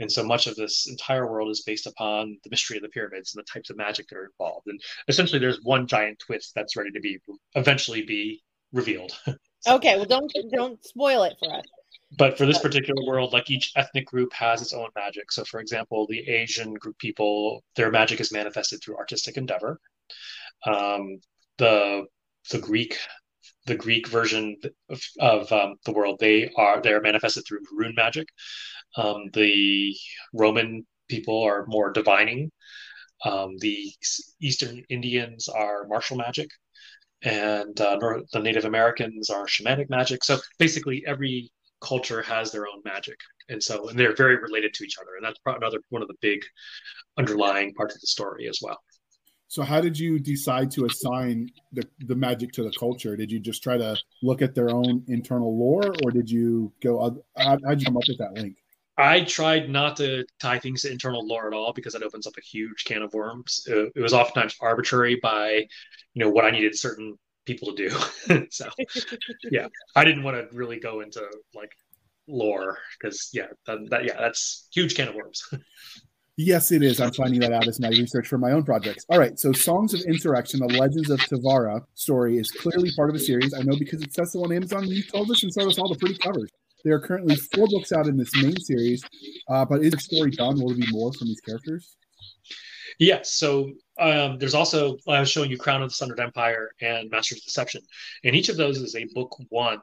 [0.00, 3.34] And so much of this entire world is based upon the mystery of the pyramids
[3.34, 4.68] and the types of magic that are involved.
[4.68, 7.18] And essentially, there's one giant twist that's ready to be
[7.54, 8.40] eventually be
[8.72, 9.12] revealed.
[9.60, 11.64] so, okay, well, don't don't spoil it for us
[12.16, 15.30] but for this particular world like each ethnic group has its own magic.
[15.30, 19.80] So for example the asian group people their magic is manifested through artistic endeavor.
[20.66, 21.20] Um,
[21.58, 22.06] the
[22.50, 22.96] the greek
[23.66, 24.56] the greek version
[24.88, 28.28] of, of um, the world they are they're manifested through rune magic.
[28.96, 29.94] Um, the
[30.32, 32.50] roman people are more divining.
[33.24, 33.92] Um, the
[34.40, 36.50] eastern indians are martial magic.
[37.22, 37.98] And uh,
[38.32, 40.24] the native americans are shamanic magic.
[40.24, 41.50] So basically every
[41.80, 43.18] culture has their own magic.
[43.48, 45.16] And so and they're very related to each other.
[45.16, 46.40] And that's another one of the big
[47.16, 48.78] underlying parts of the story as well.
[49.50, 53.16] So how did you decide to assign the, the magic to the culture?
[53.16, 57.22] Did you just try to look at their own internal lore or did you go
[57.36, 58.56] how, how'd you come up with that link?
[58.98, 62.34] I tried not to tie things to internal lore at all because that opens up
[62.36, 63.64] a huge can of worms.
[63.66, 65.66] It, it was oftentimes arbitrary by,
[66.14, 67.16] you know, what I needed certain
[67.48, 68.46] people to do.
[68.50, 68.68] so
[69.50, 71.72] yeah, I didn't want to really go into like
[72.28, 75.42] lore because yeah, that, that, yeah, that's huge can of worms.
[76.36, 77.00] yes, it is.
[77.00, 79.06] I'm finding that out as my research for my own projects.
[79.08, 83.16] All right, so Songs of Insurrection: The Legends of Tivara story is clearly part of
[83.16, 83.54] a series.
[83.54, 84.86] I know because it says so on Amazon.
[84.86, 86.50] You told us and showed us all the pretty covers.
[86.84, 89.02] There are currently four books out in this main series,
[89.48, 90.60] uh, but is the story done?
[90.60, 91.96] Will there be more from these characters?
[92.98, 93.34] Yes.
[93.34, 97.38] So um, there's also I was showing you Crown of the Sundered Empire and Masters
[97.38, 97.82] of Deception,
[98.24, 99.80] and each of those is a book one,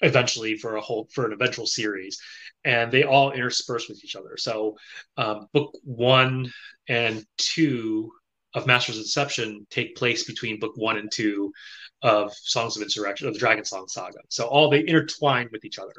[0.00, 2.20] eventually for a whole for an eventual series,
[2.64, 4.36] and they all intersperse with each other.
[4.36, 4.76] So
[5.16, 6.52] um, book one
[6.88, 8.10] and two
[8.54, 11.52] of Masters of Deception take place between book one and two
[12.02, 14.18] of Songs of Insurrection of the Dragon Song Saga.
[14.28, 15.94] So all they intertwine with each other,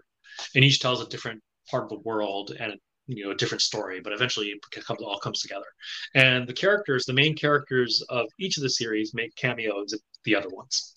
[0.56, 2.74] and each tells a different part of the world and
[3.08, 5.66] you know a different story but eventually it comes, all comes together.
[6.14, 10.36] And the characters the main characters of each of the series make cameos of the
[10.36, 10.94] other ones.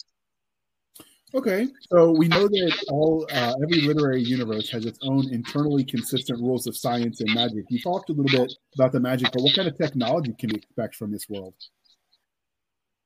[1.32, 6.40] Okay so we know that all uh, every literary universe has its own internally consistent
[6.40, 7.64] rules of science and magic.
[7.68, 10.56] You talked a little bit about the magic but what kind of technology can we
[10.56, 11.54] expect from this world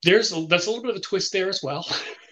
[0.05, 1.87] there's a, that's a little bit of a twist there as well.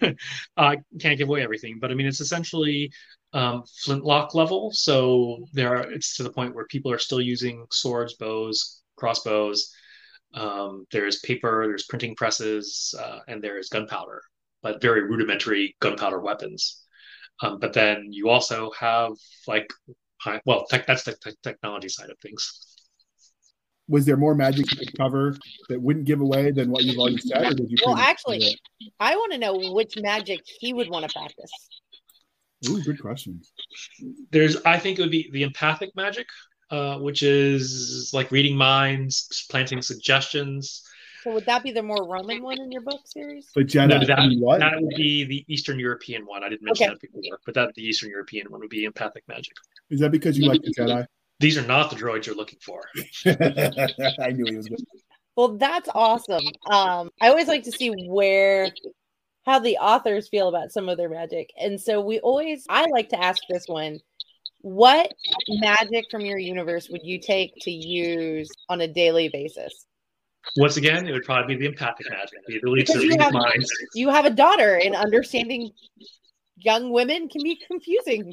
[0.57, 2.91] I can't give away everything, but I mean it's essentially
[3.33, 4.71] um, flintlock level.
[4.71, 9.73] So there are it's to the point where people are still using swords, bows, crossbows.
[10.33, 14.21] Um, there's paper, there's printing presses, uh, and there's gunpowder,
[14.63, 16.81] but very rudimentary gunpowder weapons.
[17.41, 19.11] Um, but then you also have
[19.47, 19.71] like,
[20.45, 22.72] well, tech, that's the technology side of things
[23.87, 25.35] was there more magic you could cover
[25.69, 27.77] that wouldn't give away than what you've already said, or did you?
[27.85, 28.57] Well, actually,
[28.99, 31.51] I want to know which magic he would want to practice.
[32.69, 33.41] Ooh, good question.
[34.31, 36.27] There's, I think it would be the empathic magic,
[36.71, 40.81] uh, which is like reading minds, planting suggestions.
[41.23, 43.49] So would that be the more Roman one in your book series?
[43.53, 44.59] But Jedi, no, that, what?
[44.59, 46.43] that would be the Eastern European one.
[46.43, 46.93] I didn't mention okay.
[46.93, 49.53] that before, but that the Eastern European one would be empathic magic.
[49.89, 51.05] Is that because you like the Jedi?
[51.43, 52.81] These are not the droids you're looking for.
[53.25, 54.79] I knew he was good.
[55.35, 56.45] Well, that's awesome.
[56.71, 58.69] Um, I always like to see where
[59.45, 61.49] how the authors feel about some of their magic.
[61.59, 63.99] And so we always I like to ask this one,
[64.61, 65.11] what
[65.49, 69.85] magic from your universe would you take to use on a daily basis?
[70.55, 73.69] Once again, it would probably be the empathic magic, the ability to read minds.
[73.95, 75.71] You have a daughter, and understanding
[76.63, 78.31] young women can be confusing.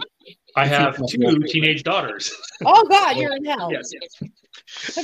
[0.56, 2.32] I have two teenage daughters.
[2.64, 3.70] Oh God, you're in hell.
[3.70, 4.30] yes, yes.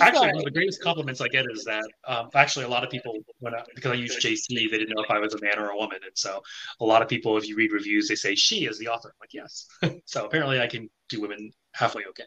[0.01, 2.91] Actually, one of the greatest compliments I get is that um, actually a lot of
[2.91, 5.59] people, when I, because I use JC, they didn't know if I was a man
[5.59, 6.43] or a woman, and so
[6.81, 9.09] a lot of people, if you read reviews, they say she is the author.
[9.09, 9.67] I'm like, yes.
[10.05, 12.25] so apparently, I can do women halfway okay.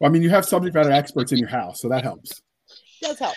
[0.00, 2.42] Well, I mean, you have subject matter experts in your house, so that helps.
[3.00, 3.34] does help.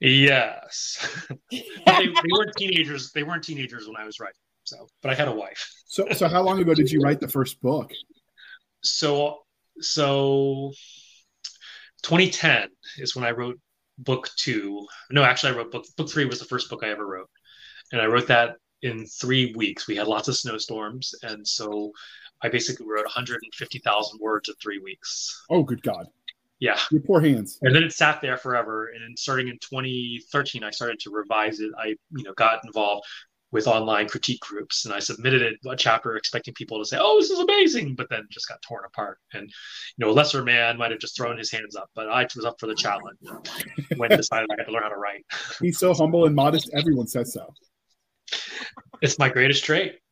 [0.00, 3.12] Yes, they, they weren't teenagers.
[3.12, 4.36] They weren't teenagers when I was writing.
[4.72, 5.70] So, but I had a wife.
[5.86, 7.92] So, so how long ago did you write the first book?
[8.82, 9.40] So,
[9.80, 10.72] so
[12.02, 13.60] 2010 is when I wrote
[13.98, 14.86] book two.
[15.10, 17.28] No, actually, I wrote book book three was the first book I ever wrote,
[17.92, 19.86] and I wrote that in three weeks.
[19.86, 21.92] We had lots of snowstorms, and so
[22.42, 25.44] I basically wrote 150,000 words in three weeks.
[25.50, 26.06] Oh, good God!
[26.62, 27.58] Yeah, your poor hands.
[27.60, 28.86] And then it sat there forever.
[28.94, 31.72] And then starting in 2013, I started to revise it.
[31.76, 33.04] I, you know, got involved
[33.52, 37.20] with online critique groups and I submitted it a chapter expecting people to say, "Oh,
[37.20, 39.18] this is amazing," but then just got torn apart.
[39.34, 42.26] And you know, a lesser man might have just thrown his hands up, but I
[42.34, 43.18] was up for the challenge
[43.96, 45.24] when decided I had to learn how to write.
[45.60, 46.70] He's so humble and modest.
[46.72, 47.52] Everyone says so.
[49.02, 49.98] It's my greatest trait.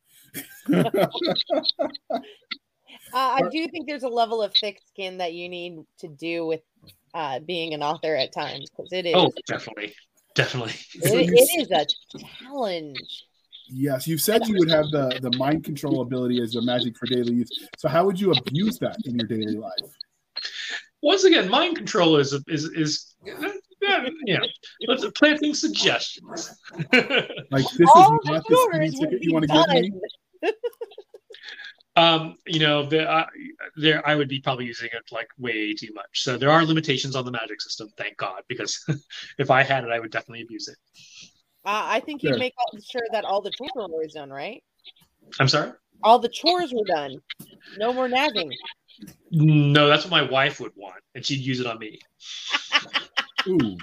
[3.13, 6.45] Uh, I do think there's a level of thick skin that you need to do
[6.45, 6.61] with
[7.13, 9.13] uh, being an author at times because it is.
[9.17, 9.93] Oh, definitely,
[10.33, 10.73] definitely.
[10.93, 11.85] It, it is a
[12.39, 13.25] challenge.
[13.73, 17.05] Yes, you said you would have the the mind control ability as your magic for
[17.05, 17.49] daily use.
[17.77, 19.95] So how would you abuse that in your daily life?
[21.01, 24.39] Once again, mind control is is is yeah, yeah.
[24.87, 26.53] Let's planting suggestions.
[26.93, 30.01] like this All is not the speeding ticket you want to give me.
[31.97, 33.25] Um, you know, the, uh,
[33.75, 36.23] there I would be probably using it like way too much.
[36.23, 38.85] So there are limitations on the magic system, thank God, because
[39.37, 40.77] if I had it, I would definitely abuse it.
[41.63, 42.53] Uh, I think you'd make
[42.83, 44.63] sure that all the chores were always done, right?
[45.39, 45.71] I'm sorry.
[46.03, 47.21] All the chores were done.
[47.77, 48.51] No more nagging.
[49.31, 51.99] No, that's what my wife would want, and she'd use it on me.
[53.47, 53.77] Ooh.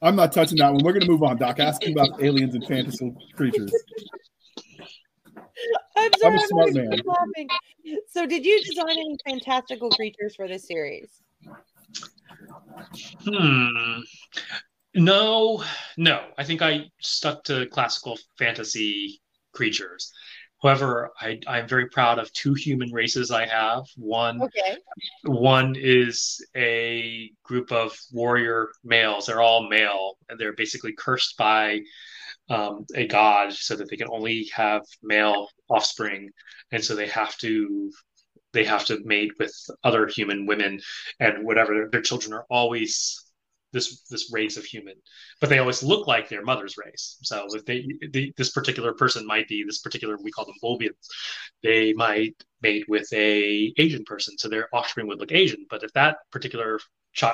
[0.00, 0.82] I'm not touching that one.
[0.84, 1.58] We're going to move on, Doc.
[1.58, 3.72] Ask Asking about aliens and fantasy creatures.
[5.96, 6.34] I'm sorry.
[6.34, 6.90] I'm a smart man.
[7.04, 7.48] Laughing.
[8.08, 11.10] So, did you design any fantastical creatures for this series?
[13.24, 14.00] Hmm.
[14.98, 15.64] No,
[15.96, 16.26] no.
[16.36, 19.20] I think I stuck to classical fantasy
[19.52, 20.12] creatures.
[20.62, 23.84] However, I, I'm very proud of two human races I have.
[23.96, 24.76] One, okay.
[25.22, 29.26] one is a group of warrior males.
[29.26, 31.80] They're all male, and they're basically cursed by
[32.50, 36.30] um, a god so that they can only have male offspring,
[36.72, 37.92] and so they have to
[38.52, 40.80] they have to mate with other human women,
[41.20, 43.27] and whatever their, their children are always
[43.72, 44.94] this this race of human,
[45.40, 47.18] but they always look like their mother's race.
[47.22, 51.06] So if they, they this particular person might be this particular we call them Volbians,
[51.62, 55.66] they might mate with a Asian person, so their offspring would look Asian.
[55.70, 56.78] But if that particular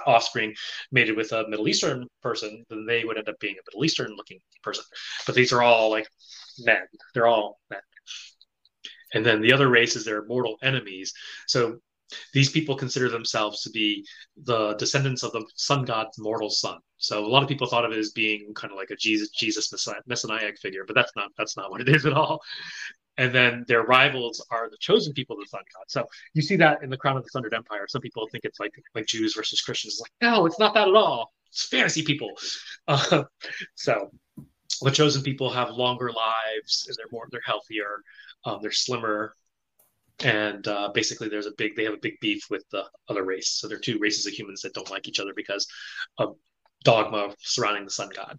[0.07, 0.55] offspring
[0.93, 4.15] mated with a Middle Eastern person, then they would end up being a Middle Eastern
[4.17, 4.85] looking person.
[5.27, 6.09] But these are all like
[6.61, 6.83] men.
[7.13, 7.81] They're all men.
[9.13, 11.13] And then the other race is their mortal enemies.
[11.47, 11.79] So
[12.33, 14.07] these people consider themselves to be
[14.45, 16.79] the descendants of the sun god's mortal son.
[16.99, 19.31] So a lot of people thought of it as being kind of like a Jesus,
[19.31, 19.73] Jesus
[20.07, 22.41] messianic figure, but that's not that's not what it is at all
[23.17, 25.85] and then their rivals are the chosen people of the sun god.
[25.89, 27.87] So you see that in the Crown of the Sundered Empire.
[27.89, 29.95] Some people think it's like like Jews versus Christians.
[29.95, 31.33] It's like no, it's not that at all.
[31.49, 32.31] It's fantasy people.
[32.87, 33.25] Uh,
[33.77, 34.11] so
[34.83, 38.03] the chosen people have longer lives and they're more they're healthier,
[38.45, 39.35] um, they're slimmer,
[40.23, 43.51] and uh, basically there's a big they have a big beef with the other race.
[43.51, 45.67] So they're two races of humans that don't like each other because
[46.19, 46.37] of
[46.85, 48.39] dogma surrounding the sun god.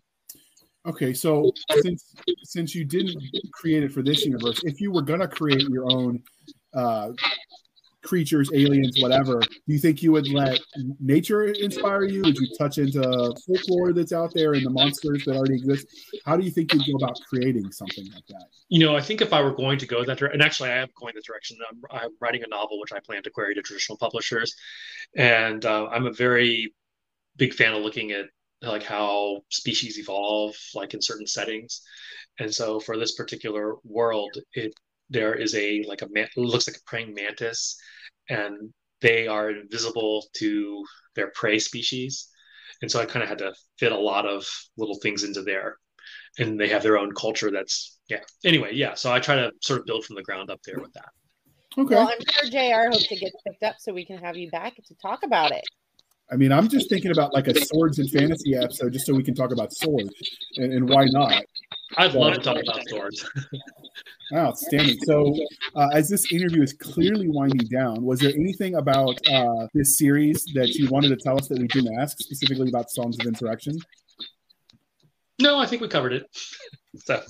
[0.88, 1.52] Okay, so
[1.82, 2.14] since
[2.44, 3.22] since you didn't
[3.54, 6.22] create it for this universe, if you were gonna create your own
[6.76, 7.12] uh,
[8.06, 10.60] creatures, aliens, whatever, do you think you would let
[11.00, 12.22] nature inspire you?
[12.22, 13.02] Would you touch into
[13.46, 15.88] folklore that's out there and the monsters that already exist?
[16.26, 18.46] How do you think you'd go about creating something like that?
[18.70, 20.78] You know, I think if I were going to go that direction, and actually I
[20.78, 21.58] am going that direction.
[21.70, 24.56] I'm, I'm, writing a novel which I plan to query to traditional publishers,
[25.16, 26.74] and uh, I'm a very
[27.36, 28.26] big fan of looking at
[28.62, 31.82] like how species evolve like in certain settings
[32.40, 34.74] and so for this particular world it
[35.10, 37.78] there is a like a man, looks like a praying mantis
[38.30, 40.84] and they are invisible to
[41.16, 42.30] their prey species.
[42.82, 44.46] And so i kind of had to fit a lot of
[44.78, 45.78] little things into there.
[46.38, 48.20] And they have their own culture that's yeah.
[48.44, 50.94] Anyway yeah so i try to sort of build from the ground up there with
[50.94, 51.10] that.
[51.78, 51.96] Okay.
[51.96, 54.76] Well i'm sure jr hopes it gets picked up so we can have you back
[54.76, 55.64] to talk about it.
[56.32, 59.24] I mean, I'm just thinking about like a swords and fantasy episode just so we
[59.24, 60.10] can talk about swords,
[60.58, 61.44] and, and why not?
[61.98, 63.30] I'd love to talk about swords.
[64.34, 64.98] Outstanding.
[65.06, 65.36] So,
[65.76, 70.44] uh, as this interview is clearly winding down, was there anything about uh, this series
[70.56, 73.78] that you wanted to tell us that we didn't ask, specifically about Songs of Insurrection?
[75.40, 76.26] No, I think we covered it.
[76.96, 77.22] so.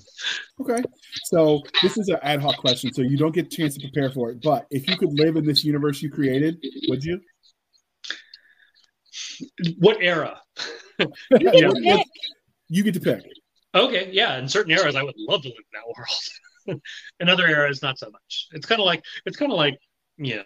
[0.61, 0.81] Okay.
[1.25, 4.09] So this is an ad hoc question, so you don't get a chance to prepare
[4.11, 4.41] for it.
[4.41, 7.19] But if you could live in this universe you created, would you?
[9.79, 10.39] What era?
[10.97, 11.67] You get Yeah.
[11.67, 12.07] to pick.
[12.69, 13.21] You get to pick.
[13.75, 14.37] Okay, yeah.
[14.37, 16.81] In certain eras, I would love to live in that world.
[17.19, 18.47] in other eras, not so much.
[18.53, 19.77] It's kind of like it's kind of like
[20.17, 20.43] you know,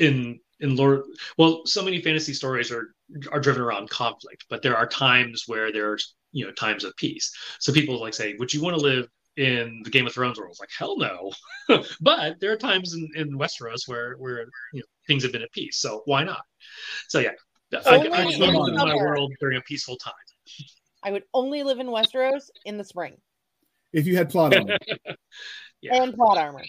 [0.00, 1.02] in in Lord.
[1.36, 2.94] Well, so many fantasy stories are
[3.30, 7.30] are driven around conflict, but there are times where there's you know times of peace.
[7.60, 10.50] So people like say, would you want to live in the Game of Thrones world?
[10.52, 11.32] It's like hell no.
[12.00, 15.52] but there are times in, in Westeros where where you know things have been at
[15.52, 15.78] peace.
[15.78, 16.40] So why not?
[17.08, 17.32] So yeah.
[17.84, 20.14] I, Only I in would live in my world during a peaceful time.
[21.06, 23.16] I would only live in Westeros in the spring
[23.92, 25.18] If you had plot on it.
[25.82, 26.02] Yeah.
[26.02, 26.64] and plot armor.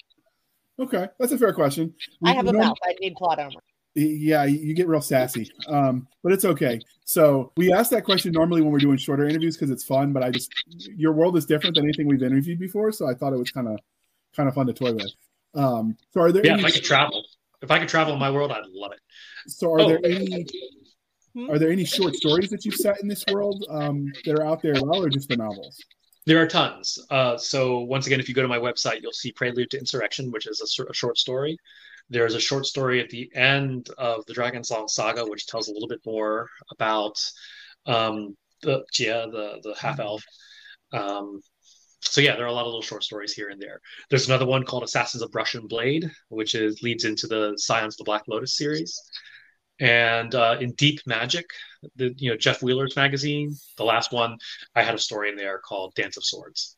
[0.79, 1.93] Okay, that's a fair question.
[2.25, 2.77] I have a norm- mouth.
[2.83, 3.61] I need plot armor.
[3.95, 6.79] Yeah, you get real sassy, um, but it's okay.
[7.05, 10.11] So we ask that question normally when we're doing shorter interviews because it's fun.
[10.13, 10.51] But I just
[10.95, 13.69] your world is different than anything we've interviewed before, so I thought it was kind
[13.69, 13.79] of
[14.35, 15.11] kind of fun to toy with.
[15.55, 17.23] Um, so are there Yeah, any, if I could travel,
[17.63, 18.99] if I could travel in my world, I'd love it.
[19.47, 19.87] so are Oh.
[19.87, 20.45] there any?
[21.49, 24.61] Are there any short stories that you've set in this world um, that are out
[24.61, 25.77] there as well, or just the novels?
[26.25, 26.99] There are tons.
[27.09, 30.31] Uh, so once again, if you go to my website, you'll see Prelude to Insurrection,
[30.31, 31.57] which is a, a short story.
[32.09, 35.73] There's a short story at the end of the Dragon Song saga, which tells a
[35.73, 37.17] little bit more about
[37.85, 40.23] um, the Jia, the the half elf.
[40.93, 41.41] Um,
[42.01, 43.81] so yeah, there are a lot of little short stories here and there.
[44.09, 47.95] There's another one called Assassins of Brush and Blade, which is leads into the Scions
[47.95, 48.99] of the Black Lotus series.
[49.79, 51.49] And uh, in Deep Magic,
[51.95, 54.37] the you know Jeff Wheeler's magazine, the last one,
[54.75, 56.76] I had a story in there called Dance of Swords.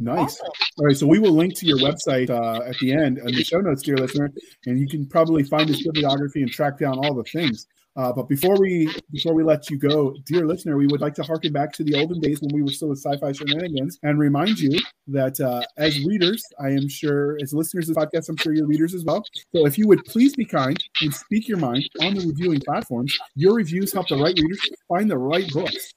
[0.00, 0.40] Nice.
[0.40, 0.46] Awesome.
[0.78, 3.44] All right, so we will link to your website uh, at the end in the
[3.44, 4.32] show notes, dear listener,
[4.64, 7.66] and you can probably find this bibliography and track down all the things.
[7.96, 11.22] Uh, but before we before we let you go, dear listener, we would like to
[11.22, 14.58] harken back to the olden days when we were still with sci-fi shenanigans, and remind
[14.58, 14.78] you
[15.08, 18.66] that uh, as readers, I am sure as listeners of the podcast, I'm sure you're
[18.66, 19.22] readers as well.
[19.54, 23.18] So if you would please be kind and speak your mind on the reviewing platforms,
[23.34, 25.92] your reviews help the right readers find the right books.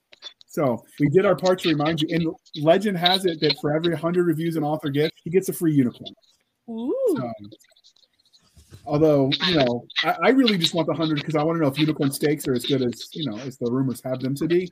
[0.54, 2.08] So we did our part to remind you.
[2.12, 5.54] And legend has it that for every 100 reviews an author gets, he gets a
[5.54, 6.14] free unicorn.
[6.70, 7.18] Ooh.
[7.20, 7.51] Um,
[8.86, 11.70] although, you know, I, I really just want the 100 because I want to know
[11.70, 14.47] if unicorn steaks are as good as, you know, as the rumors have them to
[14.47, 14.72] be.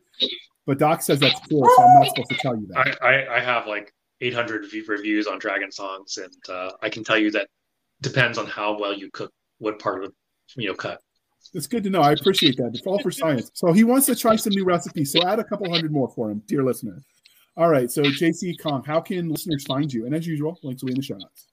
[0.67, 2.97] But Doc says that's cool, so I'm not supposed to tell you that.
[3.01, 7.17] I, I, I have like 800 reviews on Dragon Songs, and uh, I can tell
[7.17, 7.47] you that
[8.01, 10.13] depends on how well you cook what part of
[10.55, 11.01] you know cut.
[11.53, 12.01] It's good to know.
[12.01, 12.71] I appreciate that.
[12.73, 13.51] It's all for science.
[13.53, 15.11] So he wants to try some new recipes.
[15.11, 17.03] So add a couple hundred more for him, dear listener.
[17.57, 17.91] All right.
[17.91, 20.05] So JC Kang, how can listeners find you?
[20.05, 21.47] And as usual, links will be in the show notes.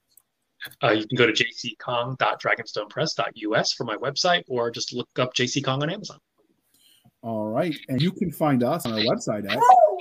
[0.82, 5.82] Uh, you can go to jckang.dragonstonepress.us for my website, or just look up JC Kang
[5.82, 6.18] on Amazon.
[7.22, 7.76] All right.
[7.88, 9.58] And you can find us on our website at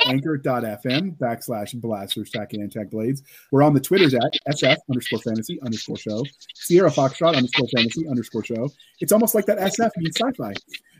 [0.08, 3.24] anchor.fm backslash blasters tacking and tech blades.
[3.52, 6.24] We're on the Twitters at SF underscore fantasy underscore show,
[6.56, 8.70] Sierra Foxtrot underscore fantasy underscore show.
[9.00, 10.54] It's almost like that SF means sci-fi.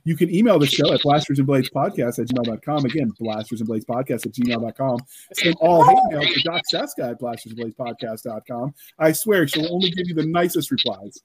[0.08, 2.86] You can email the show at blasters and blades podcast at gmail.com.
[2.86, 5.00] Again, blasters and blades podcast at gmail.com.
[5.34, 8.74] Send all hate mail to Doc Cisca at blasters and blades podcast.com.
[9.00, 11.22] I swear she'll only give you the nicest replies.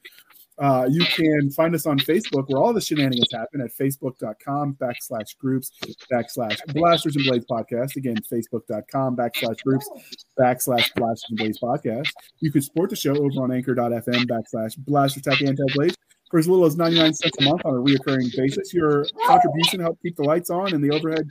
[0.59, 5.37] Uh, you can find us on Facebook where all the shenanigans happen at facebook.com backslash
[5.39, 5.73] groups
[6.13, 7.97] backslash blasters and blades podcast.
[7.97, 9.89] Again, facebook.com backslash groups
[10.39, 12.09] backslash blasters and blades podcast.
[12.41, 15.97] You can support the show over on anchor.fm backslash blasters tech and tech blades
[16.31, 18.73] for as little as 99 cents a month on a reoccurring basis.
[18.75, 21.29] Your contribution helps keep the lights on and the overhead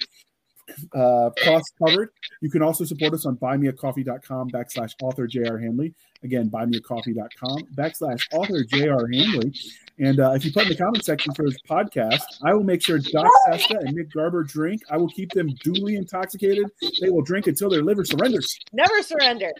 [0.93, 2.09] uh, costs covered.
[2.41, 5.57] You can also support us on buymeacoffee.com backslash author J.R.
[5.57, 5.93] Handley.
[6.23, 9.07] Again, buymeacoffee.com backslash author J.R.
[9.11, 9.53] Handley.
[9.99, 12.83] And uh, if you put in the comment section for this podcast, I will make
[12.83, 14.81] sure Doc Cisca and Nick Garber drink.
[14.89, 16.65] I will keep them duly intoxicated.
[17.01, 18.57] They will drink until their liver surrenders.
[18.73, 19.51] Never surrender.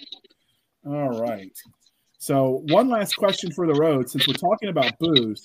[0.86, 1.56] All right.
[2.18, 5.42] So, one last question for the road since we're talking about booze.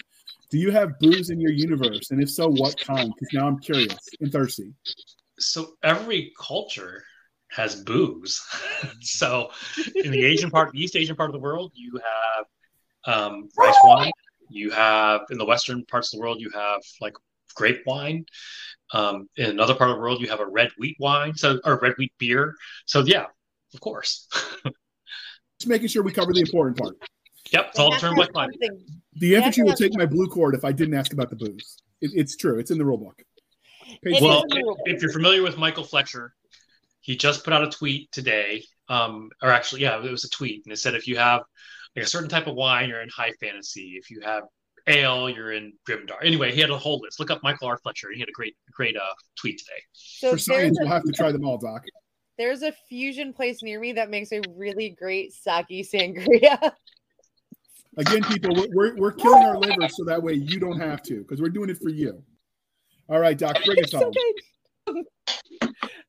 [0.51, 2.11] Do you have booze in your universe?
[2.11, 3.13] And if so, what kind?
[3.15, 4.73] Because now I'm curious and thirsty.
[5.39, 7.03] So every culture
[7.51, 8.43] has booze.
[9.01, 9.51] so
[10.03, 12.01] in the Asian part, the East Asian part of the world, you
[13.05, 14.12] have um, rice wine.
[14.49, 17.14] You have in the Western parts of the world, you have like
[17.55, 18.24] grape wine.
[18.93, 21.78] Um, in another part of the world, you have a red wheat wine, so or
[21.80, 22.55] red wheat beer.
[22.87, 23.26] So yeah,
[23.74, 24.28] of course.
[25.59, 26.97] Just making sure we cover the important part.
[27.51, 28.57] yep, it's all They have determined by climate.
[29.14, 31.78] The Yeah, infantry will take my blue cord if I didn't ask about the booze.
[32.01, 32.59] It, it's true.
[32.59, 33.22] It's in the rule book.
[34.03, 34.78] Page It Well, is a rule.
[34.84, 36.34] if you're familiar with Michael Fletcher,
[37.01, 40.64] he just put out a tweet today, um, or actually, yeah, it was a tweet,
[40.66, 41.42] and it said if you have
[41.94, 43.94] like a certain type of wine, you're in high fantasy.
[43.99, 44.42] If you have
[44.88, 46.22] ale, you're in grimdark.
[46.24, 47.18] Anyway, he had a whole list.
[47.18, 47.78] Look up Michael R.
[47.78, 48.09] Fletcher.
[48.12, 49.01] He had a great, great uh,
[49.40, 49.80] tweet today.
[49.92, 51.84] So For science, there's we'll have to try them all, Doc.
[52.38, 56.72] there's a fusion place near me that makes a really great sake sangria.
[57.99, 61.20] Again, people, we're, we're, we're killing our liver so that way you don't have to
[61.22, 62.22] because we're doing it for you.
[63.09, 63.91] All right, Doc, bring us.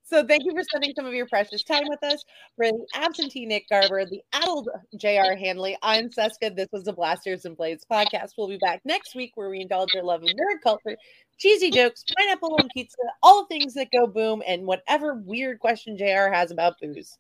[0.10, 2.24] So thank you for spending some of your precious time with us.
[2.56, 5.36] For the absentee Nick Garber, the adult J.R.
[5.36, 6.52] Handley, I'm Cisca.
[6.56, 8.32] This was the Blasters and Blades podcast.
[8.38, 10.96] We'll be back next week where we indulge our love of nerd culture,
[11.38, 16.32] cheesy jokes, pineapple on pizza, all things that go boom, and whatever weird question JR
[16.32, 17.18] has about booze.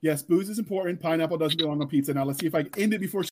[0.00, 0.98] Yes, booze is important.
[0.98, 2.14] Pineapple doesn't belong on pizza.
[2.14, 3.22] Now let's see if I can end it before